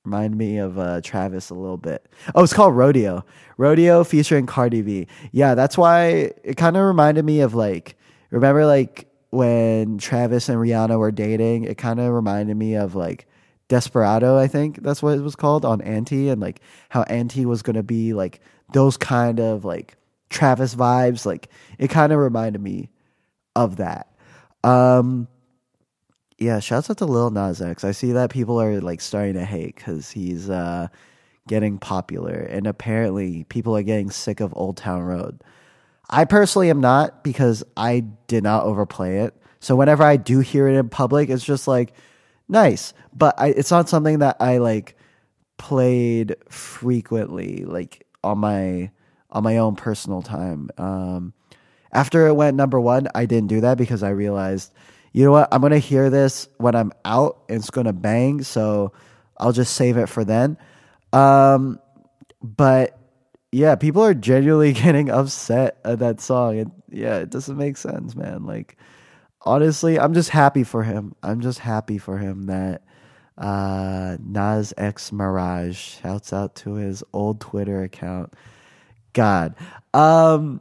reminded 0.05 0.37
me 0.37 0.59
of 0.59 0.79
uh, 0.79 1.01
Travis 1.01 1.49
a 1.49 1.55
little 1.55 1.79
bit. 1.79 2.07
Oh, 2.35 2.43
it's 2.45 2.53
called 2.53 2.77
Rodeo. 2.77 3.25
Rodeo 3.57 4.05
featuring 4.05 4.45
Cardi 4.45 4.83
B. 4.83 5.07
Yeah, 5.33 5.55
that's 5.55 5.79
why 5.79 6.33
it 6.45 6.59
kind 6.59 6.77
of 6.77 6.85
reminded 6.85 7.25
me 7.25 7.41
of 7.41 7.55
like 7.55 7.97
remember 8.31 8.67
like 8.67 9.09
when 9.31 9.97
Travis 9.97 10.51
and 10.51 10.59
Rihanna 10.59 10.99
were 10.99 11.13
dating. 11.13 11.65
It 11.65 11.79
kind 11.79 11.99
of 11.99 12.13
reminded 12.13 12.55
me 12.55 12.75
of 12.75 12.95
like 12.95 13.27
Desperado. 13.69 14.37
I 14.37 14.49
think 14.49 14.83
that's 14.83 15.03
what 15.03 15.19
it 15.19 15.23
was 15.23 15.37
called 15.37 15.65
on 15.65 15.81
Anti, 15.83 16.29
and 16.29 16.41
like 16.41 16.61
how 16.89 17.03
Anti 17.03 17.47
was 17.47 17.63
gonna 17.63 17.83
be 17.83 18.15
like 18.15 18.41
those 18.73 18.97
kind 18.97 19.41
of 19.41 19.65
like 19.65 19.97
Travis 20.31 20.75
vibes. 20.75 21.27
Like 21.27 21.49
it 21.79 21.89
kind 21.89 22.13
of 22.13 22.19
reminded 22.19 22.63
me 22.63 22.89
of 23.55 23.77
that. 23.77 24.09
Um, 24.65 25.29
yeah, 26.39 26.61
shouts 26.61 26.89
out 26.89 26.99
to 26.99 27.05
Lil 27.05 27.31
Nas 27.31 27.61
X. 27.61 27.85
I 27.85 27.91
see 27.93 28.13
that 28.13 28.31
people 28.31 28.61
are 28.61 28.81
like 28.81 29.01
starting 29.01 29.35
to 29.35 29.45
hate 29.45 29.77
because 29.77 30.11
he's 30.11 30.49
uh, 30.49 30.89
getting 31.47 31.79
popular, 31.79 32.35
and 32.35 32.67
apparently 32.67 33.45
people 33.45 33.77
are 33.77 33.83
getting 33.83 34.11
sick 34.11 34.41
of 34.41 34.53
Old 34.57 34.77
Town 34.77 35.03
Road. 35.03 35.43
I 36.09 36.25
personally 36.25 36.71
am 36.71 36.81
not 36.81 37.23
because 37.23 37.65
I 37.77 38.01
did 38.29 38.45
not 38.45 38.65
overplay 38.65 39.19
it. 39.19 39.35
So 39.61 39.77
whenever 39.77 40.05
I 40.05 40.17
do 40.17 40.39
hear 40.41 40.69
it 40.69 40.77
in 40.77 40.89
public, 40.89 41.29
it's 41.29 41.45
just 41.45 41.69
like 41.69 41.93
nice, 42.49 42.93
but 43.15 43.35
I, 43.39 43.49
it's 43.49 43.71
not 43.71 43.89
something 43.89 44.21
that 44.21 44.37
I 44.41 44.59
like 44.59 44.97
played 45.57 46.37
frequently, 46.49 47.65
like 47.65 48.07
on 48.23 48.39
my 48.39 48.91
on 49.31 49.43
my 49.45 49.59
own 49.59 49.77
personal 49.77 50.23
time. 50.23 50.71
Um, 50.79 51.33
after 51.93 52.27
it 52.27 52.35
went 52.35 52.57
number 52.57 52.81
one, 52.81 53.09
I 53.15 53.27
didn't 53.27 53.49
do 53.49 53.61
that 53.63 53.79
because 53.79 54.03
I 54.03 54.11
realized 54.11 54.73
you 55.13 55.25
know 55.25 55.33
what? 55.33 55.49
I'm 55.53 55.63
gonna 55.63 55.79
hear 55.79 56.11
this 56.11 56.49
when 56.59 56.75
I'm 56.75 56.93
out 57.05 57.43
and 57.49 57.59
it's 57.59 57.71
gonna 57.71 57.93
bang, 57.93 58.43
so 58.43 58.93
I'll 59.39 59.53
just 59.53 59.75
save 59.75 59.97
it 59.97 60.09
for 60.09 60.25
then. 60.25 60.59
Um, 61.13 61.81
but 62.43 62.99
yeah, 63.51 63.75
people 63.75 64.03
are 64.03 64.15
genuinely 64.15 64.73
getting 64.75 65.11
upset 65.11 65.79
at 65.85 66.01
that 66.01 66.21
song, 66.21 66.59
and 66.59 66.73
yeah, 66.91 67.17
it 67.19 67.31
doesn't 67.31 67.57
make 67.57 67.77
sense, 67.77 68.15
man. 68.15 68.45
Like, 68.45 68.77
honestly, 69.43 69.99
I'm 69.99 70.15
just 70.15 70.31
happy 70.31 70.65
for 70.65 70.83
him. 70.83 71.15
I'm 71.23 71.41
just 71.41 71.61
happy 71.61 71.99
for 71.99 72.19
him 72.19 72.47
that 72.47 72.83
Uh, 73.37 74.17
Nas 74.21 74.75
X 74.77 75.13
Mirage 75.13 75.77
shouts 75.77 76.33
out 76.33 76.57
to 76.57 76.75
his 76.75 77.05
old 77.13 77.41
Twitter 77.41 77.83
account. 77.85 78.35
God. 79.13 79.55
Um, 79.95 80.61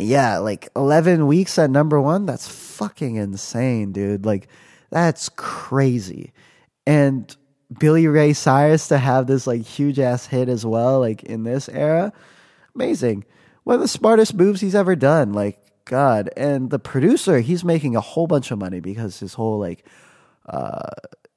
yeah, 0.00 0.38
like 0.38 0.68
11 0.74 1.28
weeks 1.28 1.58
at 1.60 1.70
number 1.70 2.00
one. 2.00 2.26
That's 2.26 2.48
fucking 2.48 3.14
insane, 3.16 3.92
dude. 3.92 4.26
Like, 4.26 4.48
that's 4.90 5.28
crazy. 5.28 6.32
And 6.86 7.34
Billy 7.78 8.08
Ray 8.08 8.32
Cyrus 8.32 8.88
to 8.88 8.98
have 8.98 9.28
this 9.28 9.46
like 9.46 9.62
huge 9.62 10.00
ass 10.00 10.26
hit 10.26 10.48
as 10.48 10.66
well, 10.66 10.98
like 10.98 11.22
in 11.22 11.44
this 11.44 11.68
era, 11.68 12.12
amazing. 12.74 13.24
One 13.62 13.76
of 13.76 13.80
the 13.80 13.86
smartest 13.88 14.34
moves 14.34 14.60
he's 14.60 14.74
ever 14.74 14.96
done. 14.96 15.32
Like, 15.32 15.61
God. 15.92 16.30
And 16.38 16.70
the 16.70 16.78
producer, 16.78 17.40
he's 17.40 17.64
making 17.64 17.96
a 17.96 18.00
whole 18.00 18.26
bunch 18.26 18.50
of 18.50 18.58
money 18.58 18.80
because 18.80 19.20
his 19.20 19.34
whole 19.34 19.58
like 19.58 19.86
uh 20.46 20.88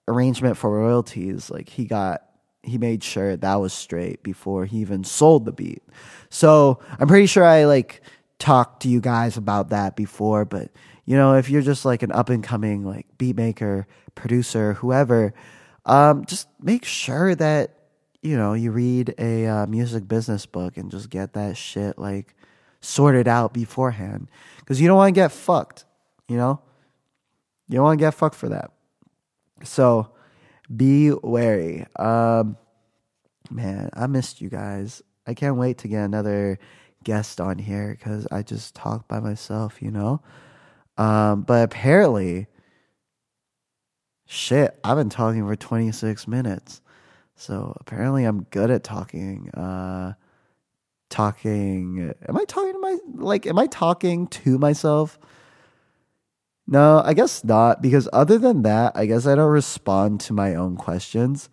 arrangement 0.07 0.55
for 0.55 0.71
royalties, 0.71 1.49
like 1.49 1.67
he 1.67 1.83
got 1.83 2.23
he 2.63 2.77
made 2.77 3.03
sure 3.03 3.35
that 3.35 3.55
was 3.55 3.73
straight 3.73 4.23
before 4.23 4.65
he 4.65 4.77
even 4.77 5.03
sold 5.03 5.43
the 5.43 5.51
beat. 5.51 5.83
So 6.29 6.79
I'm 6.97 7.09
pretty 7.09 7.25
sure 7.25 7.43
I 7.43 7.65
like 7.65 8.01
talked 8.39 8.83
to 8.83 8.87
you 8.87 9.01
guys 9.01 9.35
about 9.35 9.71
that 9.71 9.97
before, 9.97 10.45
but 10.45 10.71
you 11.03 11.17
know, 11.17 11.35
if 11.35 11.49
you're 11.49 11.61
just 11.61 11.83
like 11.83 12.01
an 12.01 12.13
up 12.13 12.29
and 12.29 12.41
coming 12.41 12.85
like 12.85 13.07
beat 13.17 13.35
maker, 13.35 13.87
producer, 14.15 14.73
whoever, 14.75 15.33
um, 15.85 16.23
just 16.25 16.47
make 16.61 16.85
sure 16.85 17.35
that 17.35 17.77
you 18.21 18.37
know 18.37 18.53
you 18.53 18.71
read 18.71 19.13
a 19.17 19.47
uh, 19.47 19.65
music 19.67 20.07
business 20.07 20.45
book 20.45 20.77
and 20.77 20.91
just 20.91 21.09
get 21.09 21.33
that 21.33 21.57
shit 21.57 21.99
like 21.99 22.34
sorted 22.85 23.27
out 23.27 23.53
beforehand 23.53 24.29
because 24.59 24.79
you 24.79 24.87
don't 24.87 24.97
want 24.97 25.13
to 25.13 25.19
get 25.19 25.31
fucked. 25.31 25.85
You 26.27 26.37
know, 26.37 26.61
you 27.67 27.75
don't 27.75 27.83
want 27.83 27.99
to 27.99 28.05
get 28.05 28.13
fucked 28.13 28.35
for 28.35 28.49
that. 28.49 28.71
So 29.63 30.11
be 30.73 31.11
wary. 31.11 31.85
Um, 31.97 32.57
man, 33.49 33.89
I 33.93 34.07
missed 34.07 34.41
you 34.41 34.49
guys. 34.49 35.01
I 35.27 35.33
can't 35.33 35.57
wait 35.57 35.79
to 35.79 35.87
get 35.87 36.03
another 36.03 36.59
guest 37.03 37.41
on 37.41 37.57
here 37.57 37.95
because 37.97 38.27
I 38.31 38.43
just 38.43 38.75
talk 38.75 39.07
by 39.07 39.19
myself, 39.19 39.81
you 39.81 39.91
know. 39.91 40.21
Um, 40.97 41.41
but 41.41 41.63
apparently, 41.63 42.47
shit, 44.25 44.77
I've 44.83 44.97
been 44.97 45.09
talking 45.09 45.45
for 45.45 45.55
26 45.55 46.27
minutes. 46.27 46.81
So 47.35 47.75
apparently, 47.79 48.25
I'm 48.25 48.43
good 48.43 48.71
at 48.71 48.83
talking. 48.83 49.49
Uh, 49.51 50.13
talking. 51.15 52.13
Am 52.27 52.37
I 52.37 52.43
talking 52.45 52.73
to 52.73 52.79
my 52.79 52.97
like? 53.15 53.47
Am 53.47 53.57
I 53.57 53.67
talking 53.67 54.27
to 54.27 54.57
myself? 54.59 55.17
No, 56.67 57.01
I 57.05 57.13
guess 57.13 57.43
not. 57.43 57.81
Because 57.81 58.09
other 58.11 58.37
than 58.37 58.63
that, 58.63 58.93
I 58.95 59.05
guess 59.05 59.25
I 59.25 59.35
don't 59.35 59.51
respond 59.51 60.19
to 60.21 60.33
my 60.33 60.55
own 60.55 60.75
questions. 60.75 61.49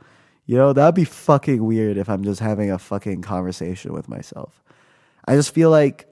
You 0.46 0.56
know, 0.56 0.72
that'd 0.72 0.96
be 0.96 1.04
fucking 1.04 1.64
weird 1.64 1.96
if 1.96 2.08
I'm 2.08 2.24
just 2.24 2.40
having 2.40 2.70
a 2.70 2.78
fucking 2.78 3.22
conversation 3.22 3.92
with 3.92 4.08
myself. 4.08 4.62
I 5.24 5.36
just 5.36 5.54
feel 5.54 5.70
like, 5.70 6.08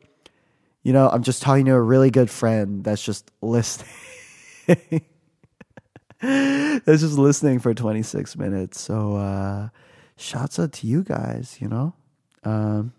you 0.85 0.93
know, 0.93 1.09
I'm 1.09 1.25
just 1.25 1.43
talking 1.43 1.65
to 1.65 1.73
a 1.73 1.81
really 1.81 2.11
good 2.11 2.31
friend 2.31 2.85
that's 2.85 3.03
just 3.03 3.31
listening. 3.43 3.91
that's 6.21 7.01
just 7.01 7.19
listening 7.19 7.59
for 7.59 7.75
26 7.75 8.37
minutes. 8.37 8.81
So, 8.81 9.17
uh, 9.17 9.69
shouts 10.17 10.61
out 10.61 10.73
to 10.75 10.87
you 10.87 11.03
guys, 11.03 11.59
you 11.61 11.67
know? 11.67 11.95
Um, 12.45 12.93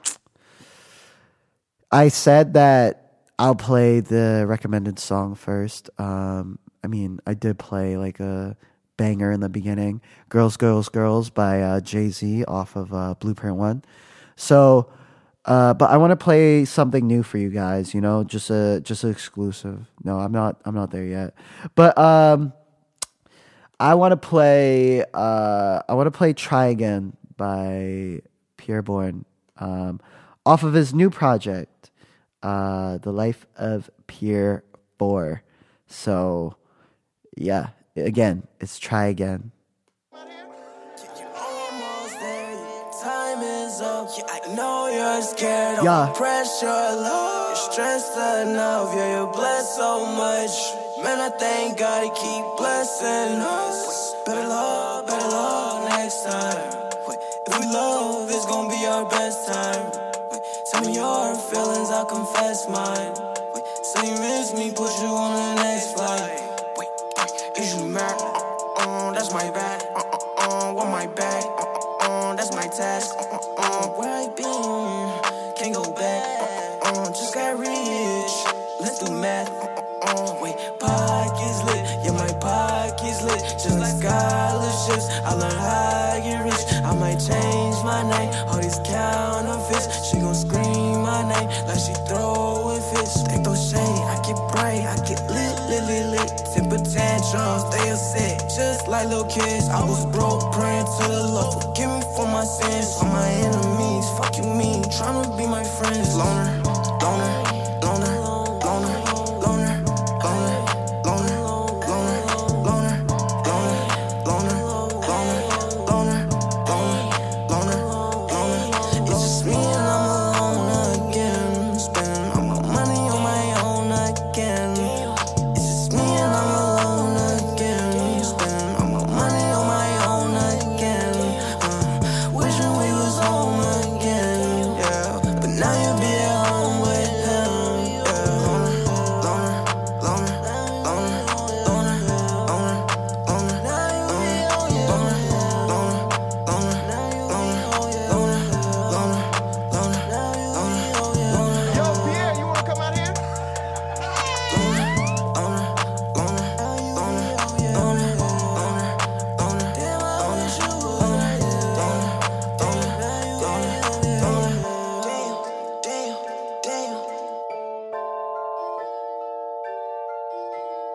I 1.91 2.08
said 2.08 2.54
that 2.54 3.01
I'll 3.38 3.56
play 3.56 3.99
the 3.99 4.45
recommended 4.47 4.97
song 4.97 5.36
first. 5.36 5.89
Um, 5.97 6.60
I 6.84 6.88
mean, 6.88 7.19
I 7.27 7.34
did 7.34 7.60
play 7.60 7.97
like 7.97 8.19
a 8.19 8.56
banger 8.97 9.32
in 9.32 9.41
the 9.41 9.49
beginning, 9.49 10.01
"Girls, 10.30 10.58
Girls, 10.58 10.89
Girls" 10.89 11.30
by 11.30 11.62
uh, 11.62 11.80
Jay 11.82 12.10
Z 12.10 12.45
off 12.45 12.75
of 12.75 12.93
uh, 12.93 13.15
Blueprint 13.19 13.58
One. 13.58 13.84
So, 14.36 14.91
uh, 15.45 15.73
but 15.73 15.89
I 15.89 15.97
want 15.97 16.12
to 16.12 16.15
play 16.15 16.65
something 16.65 17.06
new 17.06 17.23
for 17.23 17.38
you 17.38 17.49
guys. 17.49 17.93
You 17.93 17.99
know, 17.99 18.23
just 18.23 18.49
a 18.49 18.80
just 18.82 19.04
an 19.04 19.12
exclusive. 19.12 19.86
No, 20.04 20.19
I'm 20.19 20.32
not. 20.32 20.62
I'm 20.63 20.75
not 20.75 20.91
there 20.91 21.06
yet. 21.06 21.34
But 21.75 21.97
um, 21.97 22.54
I 23.80 23.95
want 23.95 24.13
to 24.13 24.17
play. 24.17 25.04
Uh, 25.13 25.82
I 25.89 25.93
want 25.93 26.08
to 26.08 26.12
play 26.12 26.32
"Try 26.34 26.67
Again" 26.67 27.17
by 27.36 28.21
Pierre 28.56 28.82
Bourne, 28.82 29.25
um, 29.58 29.99
off 30.45 30.63
of 30.63 30.73
his 30.73 30.93
new 30.93 31.10
project 31.10 31.70
uh, 32.43 32.97
The 32.97 33.12
Life 33.12 33.45
of 33.56 33.89
Pierre 34.08 34.63
Four. 34.97 35.43
So, 35.88 36.56
yeah, 37.38 37.69
again, 37.95 38.47
it's 38.60 38.80
try 38.80 39.06
again. 39.08 39.51
Time 43.01 43.41
is 43.41 43.82
up. 43.82 44.10
Yeah, 44.15 44.25
I 44.30 44.56
know 44.56 44.88
you're 44.93 45.23
scared. 45.23 45.84
Yeah. 45.84 46.13
Pressure, 46.15 46.67
love. 46.67 47.49
You're 47.49 47.71
stressed 47.71 48.15
enough. 48.15 48.93
Yeah, 48.95 49.17
you're 49.17 49.34
blessed 49.34 49.75
so 49.75 50.06
much. 50.06 50.54
Man, 51.04 51.19
I 51.19 51.30
thank 51.39 51.80
God 51.80 52.04
he 52.04 52.10
keep 52.10 52.45
blessing 52.58 53.41
us. 53.41 54.13
Better 54.25 54.47
love, 54.47 55.08
better 55.08 55.27
love 55.30 55.89
next 55.89 56.23
time. 56.23 56.70
Feelings, 61.51 61.89
I'll 61.91 62.05
confess 62.05 62.67
mine. 62.69 63.13
Say 63.83 64.07
you 64.07 64.17
miss 64.19 64.53
me, 64.53 64.71
put 64.71 64.91
you 65.03 65.11
on 65.11 65.31
the 65.35 65.63
next 65.63 65.93
flight. 65.93 66.39
Wait, 66.77 66.87
is 67.57 67.75
you 67.75 67.85
mad? 67.87 68.15
Uh, 68.77 69.11
that's 69.11 69.31
my 69.33 69.51
bad. 69.51 69.83
Uh, 69.93 69.99
uh, 69.99 70.69
uh, 70.69 70.73
want 70.73 70.89
my 70.91 71.07
bag? 71.07 71.43
Uh, 71.43 71.63
uh, 71.63 72.31
uh, 72.31 72.35
that's 72.35 72.55
my 72.55 72.67
task. 72.67 73.11
Uh, 73.19 73.37
uh, 73.57 73.87
where 73.99 74.09
I 74.09 74.27
been? 74.33 75.55
Can't 75.57 75.75
go 75.75 75.83
back. 75.93 76.23
Uh, 76.83 76.87
uh, 76.87 77.07
just 77.09 77.33
got 77.33 77.59
rich. 77.59 78.35
Let's 78.79 78.99
do 78.99 79.11
math. 79.11 79.49
Uh, 79.49 79.81
uh, 80.07 80.39
wait, 80.41 80.55
pockets 80.79 81.63
lit. 81.67 81.83
Yeah, 82.05 82.13
my 82.13 82.31
pockets 82.39 83.21
lit. 83.23 83.41
Just 83.59 83.77
like 83.77 83.95
scholarships. 83.99 85.07
I 85.27 85.33
learned 85.33 85.59
how 85.59 86.15
to 86.15 86.21
get 86.23 86.43
rich. 86.47 86.63
I 86.83 86.95
might 86.95 87.19
change 87.19 87.77
my 87.83 88.01
name. 88.07 88.31
All 88.47 88.61
these 88.61 88.79
counterfeits. 88.87 90.09
She 90.09 90.17
gon' 90.17 90.33
like 91.67 91.79
she 91.79 91.93
throwing 92.07 92.81
fists. 92.93 93.23
They 93.23 93.37
throw 93.43 93.55
shade. 93.55 94.03
I 94.13 94.17
get 94.25 94.37
bright. 94.51 94.83
I 94.85 94.95
get 95.07 95.21
lit, 95.29 95.55
lit, 95.69 95.83
lit, 95.89 96.05
lit. 96.13 96.29
Temper 96.53 96.79
tantrums, 96.79 97.63
they 97.71 97.89
upset. 97.91 98.49
Just 98.49 98.87
like 98.87 99.07
little 99.09 99.25
kids. 99.25 99.69
I 99.69 99.83
was 99.83 100.05
broke, 100.07 100.51
praying 100.53 100.85
to 100.85 101.03
the 101.07 101.27
Lord. 101.33 101.53
Forgive 101.61 101.89
me 101.89 102.01
for 102.15 102.27
my 102.27 102.43
sins. 102.43 102.97
All 103.01 103.07
my 103.09 103.29
enemies. 103.45 104.07
Fuck 104.17 104.37
you 104.37 104.45
mean. 104.45 104.83
Tryna 104.85 105.37
be 105.37 105.47
my 105.47 105.63
friends. 105.63 106.15
Loner, 106.15 106.61
loner, 107.01 107.50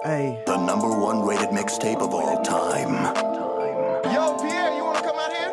Hey, 0.07 0.41
The 0.47 0.57
number 0.57 0.89
one 0.89 1.27
rated 1.27 1.49
mixtape 1.49 2.01
of 2.01 2.15
all 2.15 2.41
time. 2.45 2.95
Yo, 4.15 4.39
Pierre, 4.39 4.77
you 4.77 4.85
wanna 4.85 5.03
come 5.03 5.19
out 5.19 5.33
here? 5.33 5.51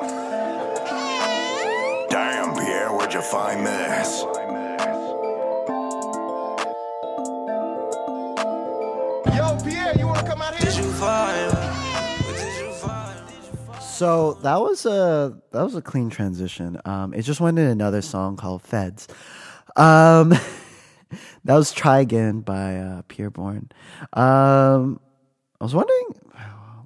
Damn, 2.07 2.53
Pierre, 2.53 2.93
where'd 2.95 3.11
you 3.11 3.21
find 3.23 3.65
this? 3.65 4.21
Yo, 9.35 9.57
Pierre, 9.63 9.97
you 9.97 10.05
wanna 10.05 10.23
come 10.23 10.43
out 10.43 10.53
here? 10.53 10.69
you 10.71 10.91
find? 10.91 11.51
What 11.51 12.35
did 12.37 12.63
you 12.63 12.71
find? 12.73 13.81
So 13.81 14.33
that 14.43 14.61
was 14.61 14.85
a 14.85 15.35
that 15.49 15.63
was 15.63 15.73
a 15.73 15.81
clean 15.81 16.11
transition. 16.11 16.79
Um, 16.85 17.15
it 17.15 17.23
just 17.23 17.41
went 17.41 17.57
in 17.57 17.65
another 17.65 18.03
song 18.03 18.37
called 18.37 18.61
Feds. 18.61 19.07
Um, 19.75 20.35
that 21.45 21.55
was 21.55 21.71
Try 21.71 21.99
Again 21.99 22.41
by 22.41 22.77
uh, 22.77 23.01
Pierre 23.07 23.29
Bourne. 23.29 23.69
Um, 24.13 24.99
I 25.59 25.63
was 25.63 25.75
wondering, 25.75 26.15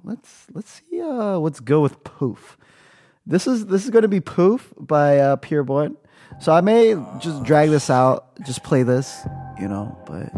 let's 0.04 0.46
let's 0.52 0.82
see 0.90 1.00
uh, 1.00 1.38
what's 1.38 1.60
go 1.60 1.80
with 1.80 2.02
Poof. 2.04 2.56
This 3.26 3.46
is 3.46 3.66
this 3.66 3.84
is 3.84 3.90
going 3.90 4.02
to 4.02 4.08
be 4.08 4.20
Poof 4.20 4.72
by 4.78 5.18
uh, 5.18 5.36
Pierre 5.36 5.64
Bourne. 5.64 5.96
So 6.40 6.52
I 6.52 6.60
may 6.60 6.94
just 7.20 7.42
drag 7.42 7.70
this 7.70 7.90
out, 7.90 8.36
just 8.44 8.62
play 8.62 8.82
this, 8.82 9.26
you 9.60 9.66
know. 9.66 9.98
But 10.06 10.30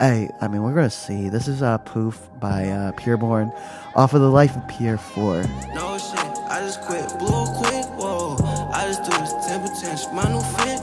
hey, 0.00 0.28
I 0.40 0.48
mean, 0.48 0.62
we're 0.62 0.74
gonna 0.74 0.90
see. 0.90 1.28
This 1.30 1.48
is 1.48 1.62
uh, 1.62 1.78
Poof 1.78 2.20
by 2.40 2.68
uh, 2.68 2.92
Pierre 2.92 3.16
Bourne 3.16 3.50
off 3.96 4.14
of 4.14 4.20
the 4.20 4.30
Life 4.30 4.56
of 4.56 4.68
Pierre 4.68 4.98
Four. 4.98 5.42
No 5.74 5.98
shit, 5.98 6.18
I 6.48 6.60
just 6.60 6.82
quit, 6.82 7.08
blew 7.18 7.46
quick, 7.56 7.86
whoa. 7.98 8.36
I 8.72 8.86
just 8.86 9.04
do 9.04 9.18
this 9.18 10.06
my 10.12 10.24
new 10.30 10.40
fit, 10.40 10.77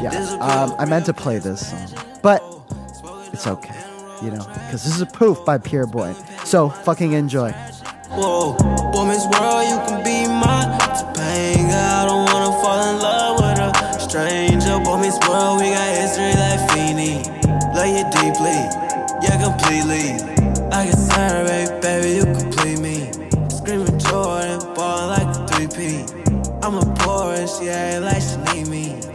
Yeah, 0.00 0.38
um, 0.40 0.74
I 0.78 0.84
meant 0.84 1.06
to 1.06 1.12
play 1.12 1.38
this 1.38 1.70
song, 1.70 1.88
but 2.22 2.42
it's 3.32 3.46
okay, 3.46 3.74
you 4.22 4.30
know, 4.30 4.44
because 4.46 4.84
this 4.84 4.94
is 4.94 5.00
a 5.00 5.06
Poof 5.06 5.44
by 5.44 5.58
Pierre 5.58 5.86
Bourne. 5.86 6.14
So 6.44 6.68
fucking 6.68 7.12
enjoy. 7.12 7.50
Whoa, 8.10 8.54
boy, 8.92 9.06
Miss 9.06 9.24
World, 9.26 9.68
you 9.68 9.76
can 9.86 10.04
be 10.04 10.26
mine. 10.26 10.78
Topanga, 10.78 12.02
I 12.02 12.06
don't 12.06 12.24
wanna 12.32 12.52
fall 12.62 12.94
in 12.94 13.02
love 13.02 13.40
with 13.40 13.58
a 13.58 14.00
stranger. 14.00 14.78
Boy 14.84 15.00
Meets 15.00 15.18
World, 15.28 15.60
we 15.60 15.70
got 15.70 15.96
history 15.96 16.32
like 16.34 16.70
Feeny. 16.70 17.38
Deeply, 18.10 18.58
yeah, 19.22 19.38
completely. 19.42 20.14
I 20.72 20.90
can 20.90 21.80
baby, 21.80 22.16
you 22.16 22.24
complete 22.24 22.78
me. 22.80 23.10
Screaming 23.48 23.98
Jordan, 23.98 24.60
ball 24.74 25.08
like 25.08 25.32
the 25.32 25.46
3P. 25.46 26.64
I'm 26.64 26.74
a 26.74 28.00
like 28.00 28.22
she 28.22 28.36
need 28.54 28.68
me. 28.68 29.07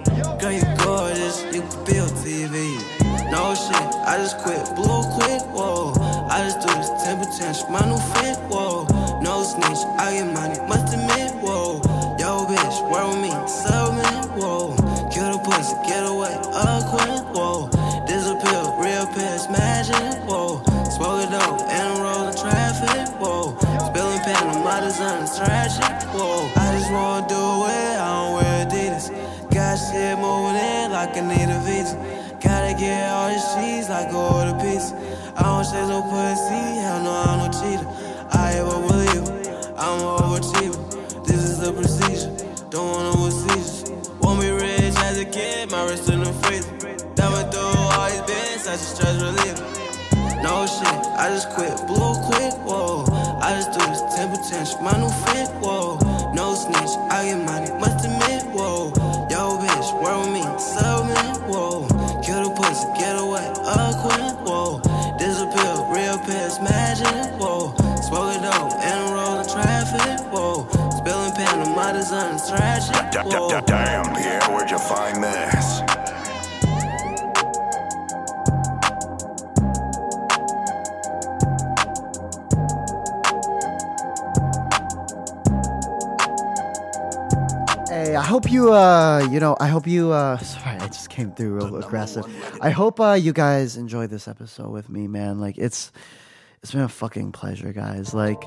Like 34.03 34.11
go 34.11 34.19
order 34.19 34.57
pizza. 34.59 34.95
I 35.35 35.43
don't 35.43 35.63
chase 35.63 35.87
no 35.87 36.01
pussy, 36.03 36.61
hell 36.83 37.01
no, 37.03 37.11
I'm 37.11 37.39
no 37.39 37.47
cheater. 37.51 37.87
I 38.31 38.53
ever 38.59 38.79
believe 38.87 39.23
I'm 39.77 39.99
an 39.99 40.11
overachiever. 40.19 41.25
This 41.25 41.43
is 41.43 41.59
the 41.59 41.71
procedure, 41.73 42.31
don't 42.69 42.89
want 42.91 43.17
no 43.17 43.29
seizures. 43.29 43.89
Want 44.19 44.39
me 44.41 44.49
rich 44.49 44.95
as 45.07 45.17
a 45.19 45.25
kid, 45.25 45.71
my 45.71 45.85
wrist 45.85 46.09
in 46.09 46.19
the 46.19 46.33
freezer. 46.43 46.71
Never 47.17 47.49
do 47.51 47.59
always 47.59 48.21
been 48.21 48.59
such 48.59 48.81
a 48.81 48.89
stress 48.93 49.21
reliever. 49.21 49.63
No 50.41 50.67
shit, 50.67 50.99
I 51.15 51.29
just 51.29 51.49
quit, 51.51 51.75
blew 51.87 52.13
quick, 52.27 52.53
whoa. 52.67 53.05
I 53.39 53.55
just 53.55 53.71
do 53.71 53.79
this 53.87 54.03
temper 54.15 54.39
tantrum, 54.49 54.83
my 54.83 54.97
new 54.99 55.09
fit, 55.27 55.49
whoa. 55.63 55.97
No 56.33 56.53
snitch, 56.55 56.91
I 57.09 57.25
get 57.25 57.39
money, 57.45 57.71
must 57.79 58.02
Damn, 73.13 74.15
Pierre, 74.15 74.41
where'd 74.49 74.71
you 74.71 74.79
find 74.79 75.23
this? 75.23 75.81
Hey, 87.87 88.15
I 88.15 88.23
hope 88.23 88.51
you, 88.51 88.73
uh, 88.73 89.27
you 89.29 89.39
know, 89.39 89.55
I 89.59 89.67
hope 89.67 89.85
you, 89.85 90.11
uh, 90.11 90.37
sorry, 90.39 90.77
I 90.77 90.87
just 90.87 91.11
came 91.11 91.31
through 91.33 91.53
real 91.53 91.75
aggressive. 91.75 92.25
I 92.61 92.71
hope, 92.71 92.99
uh, 92.99 93.13
you 93.13 93.31
guys 93.31 93.77
enjoyed 93.77 94.09
this 94.09 94.27
episode 94.27 94.71
with 94.71 94.89
me, 94.89 95.07
man. 95.07 95.39
Like, 95.39 95.59
it's, 95.59 95.91
it's 96.63 96.71
been 96.71 96.81
a 96.81 96.89
fucking 96.89 97.31
pleasure, 97.31 97.73
guys. 97.73 98.15
Like, 98.15 98.43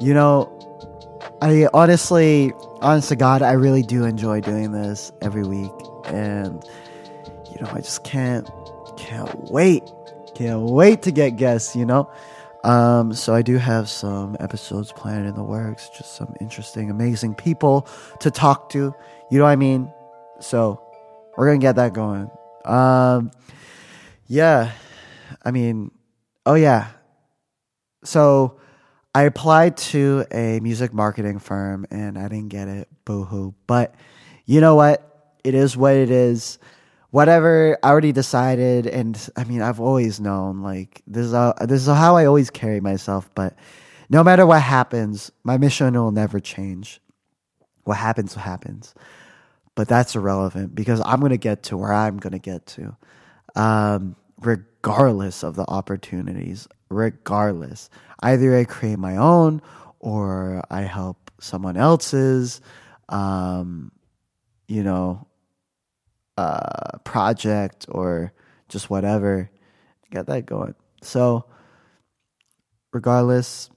you 0.00 0.12
know, 0.12 0.65
I 1.42 1.68
honestly, 1.74 2.52
honest 2.80 3.10
to 3.10 3.16
God, 3.16 3.42
I 3.42 3.52
really 3.52 3.82
do 3.82 4.04
enjoy 4.04 4.40
doing 4.40 4.72
this 4.72 5.12
every 5.20 5.42
week. 5.42 5.72
And, 6.06 6.64
you 7.50 7.60
know, 7.60 7.70
I 7.72 7.78
just 7.78 8.04
can't, 8.04 8.48
can't 8.96 9.50
wait, 9.50 9.82
can't 10.34 10.62
wait 10.62 11.02
to 11.02 11.10
get 11.10 11.36
guests, 11.36 11.76
you 11.76 11.84
know? 11.84 12.10
Um, 12.64 13.12
so 13.12 13.34
I 13.34 13.42
do 13.42 13.58
have 13.58 13.88
some 13.88 14.36
episodes 14.40 14.92
planned 14.92 15.26
in 15.26 15.34
the 15.34 15.42
works, 15.44 15.90
just 15.90 16.16
some 16.16 16.34
interesting, 16.40 16.90
amazing 16.90 17.34
people 17.34 17.86
to 18.20 18.30
talk 18.30 18.70
to. 18.70 18.94
You 19.30 19.38
know 19.38 19.44
what 19.44 19.50
I 19.50 19.56
mean? 19.56 19.92
So 20.40 20.82
we're 21.36 21.46
gonna 21.46 21.58
get 21.58 21.76
that 21.76 21.92
going. 21.92 22.30
Um, 22.64 23.30
yeah, 24.26 24.72
I 25.44 25.50
mean, 25.50 25.92
oh 26.44 26.54
yeah. 26.54 26.88
So 28.04 28.58
I 29.16 29.22
applied 29.22 29.78
to 29.78 30.26
a 30.30 30.60
music 30.60 30.92
marketing 30.92 31.38
firm 31.38 31.86
and 31.90 32.18
I 32.18 32.28
didn't 32.28 32.48
get 32.48 32.68
it. 32.68 32.88
Boo 33.06 33.24
hoo. 33.24 33.54
But 33.66 33.94
you 34.44 34.60
know 34.60 34.74
what? 34.74 35.38
It 35.42 35.54
is 35.54 35.76
what 35.76 35.94
it 35.94 36.10
is 36.10 36.58
whatever 37.16 37.78
I 37.82 37.88
already 37.88 38.12
decided, 38.12 38.86
and 38.86 39.18
I 39.36 39.44
mean 39.44 39.62
I've 39.62 39.80
always 39.80 40.20
known 40.20 40.60
like 40.60 41.00
this 41.06 41.24
is 41.24 41.32
how, 41.32 41.54
this 41.62 41.80
is 41.80 41.86
how 41.86 42.14
I 42.16 42.26
always 42.26 42.50
carry 42.50 42.80
myself. 42.80 43.30
But 43.34 43.56
no 44.10 44.22
matter 44.22 44.44
what 44.44 44.60
happens, 44.60 45.32
my 45.44 45.56
mission 45.56 45.94
will 45.94 46.12
never 46.12 46.40
change. 46.40 47.00
What 47.84 47.96
happens, 47.96 48.34
happens. 48.34 48.94
But 49.76 49.88
that's 49.88 50.14
irrelevant 50.14 50.74
because 50.74 51.00
I'm 51.06 51.20
gonna 51.20 51.38
get 51.38 51.62
to 51.64 51.78
where 51.78 51.92
I'm 51.92 52.18
gonna 52.18 52.38
get 52.38 52.66
to, 52.66 52.94
um, 53.54 54.16
regardless 54.42 55.42
of 55.42 55.56
the 55.56 55.64
opportunities. 55.68 56.68
Regardless, 56.88 57.90
either 58.22 58.56
I 58.56 58.64
create 58.64 58.98
my 58.98 59.16
own 59.16 59.60
or 59.98 60.62
I 60.70 60.82
help 60.82 61.30
someone 61.40 61.76
else's. 61.76 62.60
Um, 63.08 63.92
you 64.68 64.82
know, 64.82 65.26
uh, 66.36 66.98
project 67.04 67.86
or 67.88 68.32
just 68.68 68.90
whatever, 68.90 69.50
get 70.10 70.26
that 70.26 70.46
going. 70.46 70.74
So, 71.02 71.44
regardless, 72.92 73.70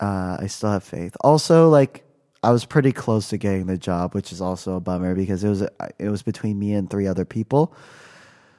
uh, 0.00 0.38
I 0.40 0.46
still 0.46 0.70
have 0.70 0.84
faith. 0.84 1.16
Also, 1.22 1.68
like 1.68 2.04
I 2.42 2.50
was 2.50 2.64
pretty 2.64 2.92
close 2.92 3.28
to 3.30 3.38
getting 3.38 3.66
the 3.66 3.76
job, 3.76 4.14
which 4.14 4.32
is 4.32 4.40
also 4.40 4.76
a 4.76 4.80
bummer 4.80 5.14
because 5.14 5.42
it 5.42 5.48
was 5.48 5.62
it 5.98 6.08
was 6.08 6.22
between 6.22 6.58
me 6.58 6.72
and 6.72 6.88
three 6.88 7.06
other 7.06 7.24
people. 7.24 7.74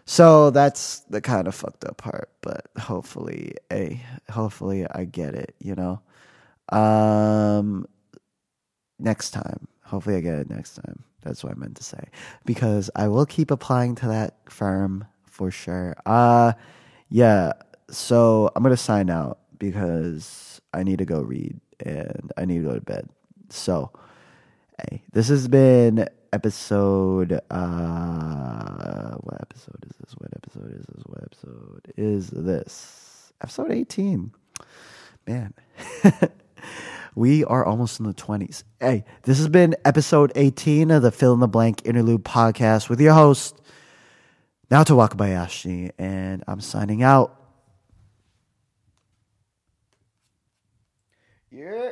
So 0.09 0.49
that's 0.49 1.01
the 1.01 1.21
kind 1.21 1.47
of 1.47 1.53
fucked 1.53 1.85
up 1.85 1.97
part. 1.97 2.31
But 2.41 2.65
hopefully, 2.79 3.53
a 3.71 4.01
hopefully 4.27 4.87
I 4.89 5.05
get 5.05 5.35
it. 5.35 5.53
You 5.59 5.75
know, 5.75 6.01
um, 6.75 7.85
next 8.97 9.29
time. 9.29 9.67
Hopefully, 9.83 10.15
I 10.15 10.21
get 10.21 10.39
it 10.39 10.49
next 10.49 10.73
time. 10.77 11.03
That's 11.21 11.43
what 11.43 11.51
I 11.51 11.55
meant 11.55 11.75
to 11.75 11.83
say 11.83 12.05
because 12.43 12.89
I 12.95 13.07
will 13.07 13.27
keep 13.27 13.51
applying 13.51 13.93
to 13.95 14.07
that 14.07 14.37
firm 14.49 15.05
for 15.25 15.51
sure. 15.51 15.95
Uh 16.07 16.53
yeah. 17.09 17.53
So 17.91 18.49
I'm 18.55 18.63
gonna 18.63 18.77
sign 18.77 19.11
out 19.11 19.37
because 19.59 20.59
I 20.73 20.81
need 20.81 20.97
to 20.99 21.05
go 21.05 21.21
read 21.21 21.59
and 21.85 22.31
I 22.35 22.45
need 22.45 22.63
to 22.63 22.69
go 22.69 22.73
to 22.75 22.81
bed. 22.81 23.09
So, 23.49 23.91
hey, 24.81 25.03
this 25.13 25.27
has 25.27 25.47
been 25.47 26.07
episode. 26.33 27.39
Uh, 27.49 29.15
what 29.21 29.41
episode 29.41 29.85
is 29.85 29.95
this? 29.99 30.13
What 30.17 30.31
episode 30.35 30.73
is 30.79 30.85
this? 30.85 31.03
What 31.05 31.23
episode 31.23 31.93
is 31.97 32.29
this? 32.29 33.33
Episode 33.41 33.71
18. 33.71 34.31
Man. 35.27 35.53
we 37.15 37.43
are 37.45 37.65
almost 37.65 37.99
in 37.99 38.05
the 38.05 38.13
20s. 38.13 38.63
Hey, 38.79 39.05
this 39.23 39.37
has 39.37 39.47
been 39.49 39.75
episode 39.85 40.31
18 40.35 40.91
of 40.91 41.01
the 41.01 41.11
Fill 41.11 41.33
in 41.33 41.39
the 41.39 41.47
Blank 41.47 41.81
Interlude 41.85 42.23
podcast 42.23 42.89
with 42.89 43.01
your 43.01 43.13
host, 43.13 43.59
Naoto 44.69 44.95
Wakabayashi, 44.95 45.91
and 45.97 46.43
I'm 46.47 46.61
signing 46.61 47.03
out. 47.03 47.35
Yeah. 51.51 51.91